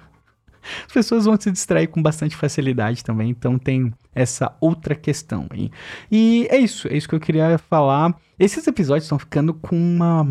As 0.85 0.91
pessoas 0.91 1.25
vão 1.25 1.39
se 1.39 1.51
distrair 1.51 1.87
com 1.87 2.01
bastante 2.01 2.35
facilidade 2.35 3.03
também, 3.03 3.29
então 3.29 3.57
tem 3.57 3.93
essa 4.13 4.55
outra 4.59 4.95
questão 4.95 5.47
aí. 5.49 5.71
E 6.11 6.47
é 6.49 6.57
isso, 6.57 6.87
é 6.87 6.97
isso 6.97 7.07
que 7.07 7.15
eu 7.15 7.19
queria 7.19 7.57
falar. 7.57 8.15
Esses 8.39 8.65
episódios 8.67 9.05
estão 9.05 9.19
ficando 9.19 9.53
com 9.53 9.75
uma 9.75 10.25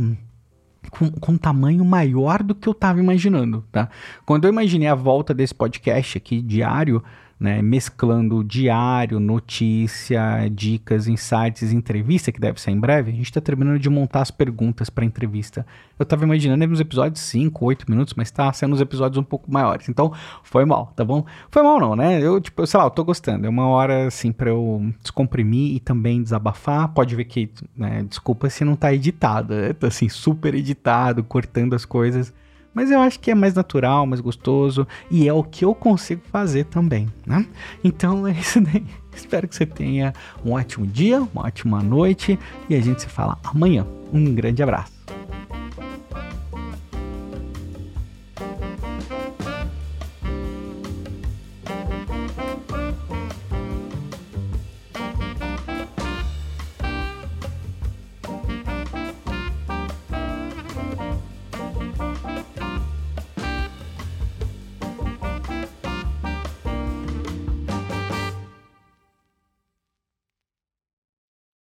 com, 0.90 1.11
com, 1.11 1.33
um 1.33 1.38
tamanho 1.38 1.85
maior 1.85 2.42
do 2.42 2.55
que 2.55 2.68
eu 2.68 2.72
estava 2.72 3.01
imaginando, 3.01 3.64
tá? 3.72 3.88
Quando 4.25 4.44
eu 4.44 4.51
imaginei 4.53 4.88
a 4.88 4.94
volta 4.94 5.35
desse 5.35 5.55
podcast 5.55 6.18
aqui 6.18 6.40
diário, 6.40 7.03
né, 7.38 7.61
mesclando 7.61 8.42
diário, 8.42 9.20
notícia, 9.20 10.49
dicas, 10.51 11.07
insights, 11.07 11.70
entrevista, 11.70 12.33
que 12.33 12.40
deve 12.40 12.61
ser 12.61 12.70
em 12.70 12.81
breve, 12.81 13.11
a 13.11 13.14
gente 13.14 13.27
está 13.27 13.40
terminando 13.42 13.79
de 13.79 13.90
montar 13.90 14.22
as 14.22 14.31
perguntas 14.31 14.88
para 14.88 15.05
entrevista. 15.05 15.66
Eu 15.99 16.05
estava 16.05 16.25
imaginando 16.25 16.66
nos 16.66 16.81
episódios 16.81 17.20
5, 17.20 17.64
8 17.64 17.90
minutos, 17.90 18.14
mas 18.14 18.29
está 18.29 18.51
sendo 18.53 18.72
os 18.72 18.81
episódios 18.81 19.18
um 19.18 19.22
pouco 19.22 19.53
maiores. 19.53 19.88
Então, 19.88 20.12
foi 20.42 20.64
mal, 20.64 20.92
tá 20.96 21.05
bom? 21.05 21.27
Foi 21.51 21.62
mal 21.62 21.79
não, 21.79 21.94
né? 21.94 22.20
Eu, 22.20 22.40
tipo, 22.40 22.66
sei 22.66 22.79
lá, 22.79 22.87
eu 22.87 22.90
tô 22.90 23.05
gostando. 23.05 23.46
É 23.46 23.51
uma 23.51 23.66
hora, 23.68 24.07
assim, 24.07 24.33
para 24.33 24.49
eu 24.49 24.90
descomprimir 25.03 25.75
e 25.75 25.81
também 25.81 26.22
desabafar. 26.22 26.88
Pode 26.88 27.14
ver 27.14 27.25
que, 27.25 27.51
né, 27.77 28.03
desculpa 28.09 28.49
se 28.49 28.64
não 28.64 28.77
tá 28.77 28.92
editado? 28.94 29.55
Tá, 29.75 29.88
assim, 29.88 30.09
super 30.09 30.55
editado, 30.55 31.22
cortando 31.22 31.75
as 31.75 31.85
coisas. 31.85 32.33
Mas 32.77 32.91
eu 32.91 33.01
acho 33.01 33.19
que 33.19 33.31
é 33.31 33.35
mais 33.35 33.55
natural, 33.55 34.07
mais 34.07 34.21
gostoso 34.21 34.87
e 35.11 35.27
é 35.27 35.33
o 35.33 35.43
que 35.43 35.65
eu 35.65 35.75
consigo 35.75 36.21
fazer 36.31 36.65
também, 36.65 37.09
né? 37.27 37.47
Então 37.83 38.29
é 38.29 38.33
isso 38.33 38.61
daí. 38.61 38.85
Espero 39.17 39.49
que 39.49 39.57
você 39.57 39.65
tenha 39.65 40.12
um 40.45 40.53
ótimo 40.53 40.87
dia, 40.87 41.23
uma 41.33 41.47
ótima 41.47 41.83
noite 41.83 42.39
e 42.69 42.75
a 42.75 42.81
gente 42.83 43.01
se 43.01 43.09
fala 43.09 43.39
amanhã. 43.43 43.87
Um 44.12 44.35
grande 44.35 44.62
abraço. 44.62 44.95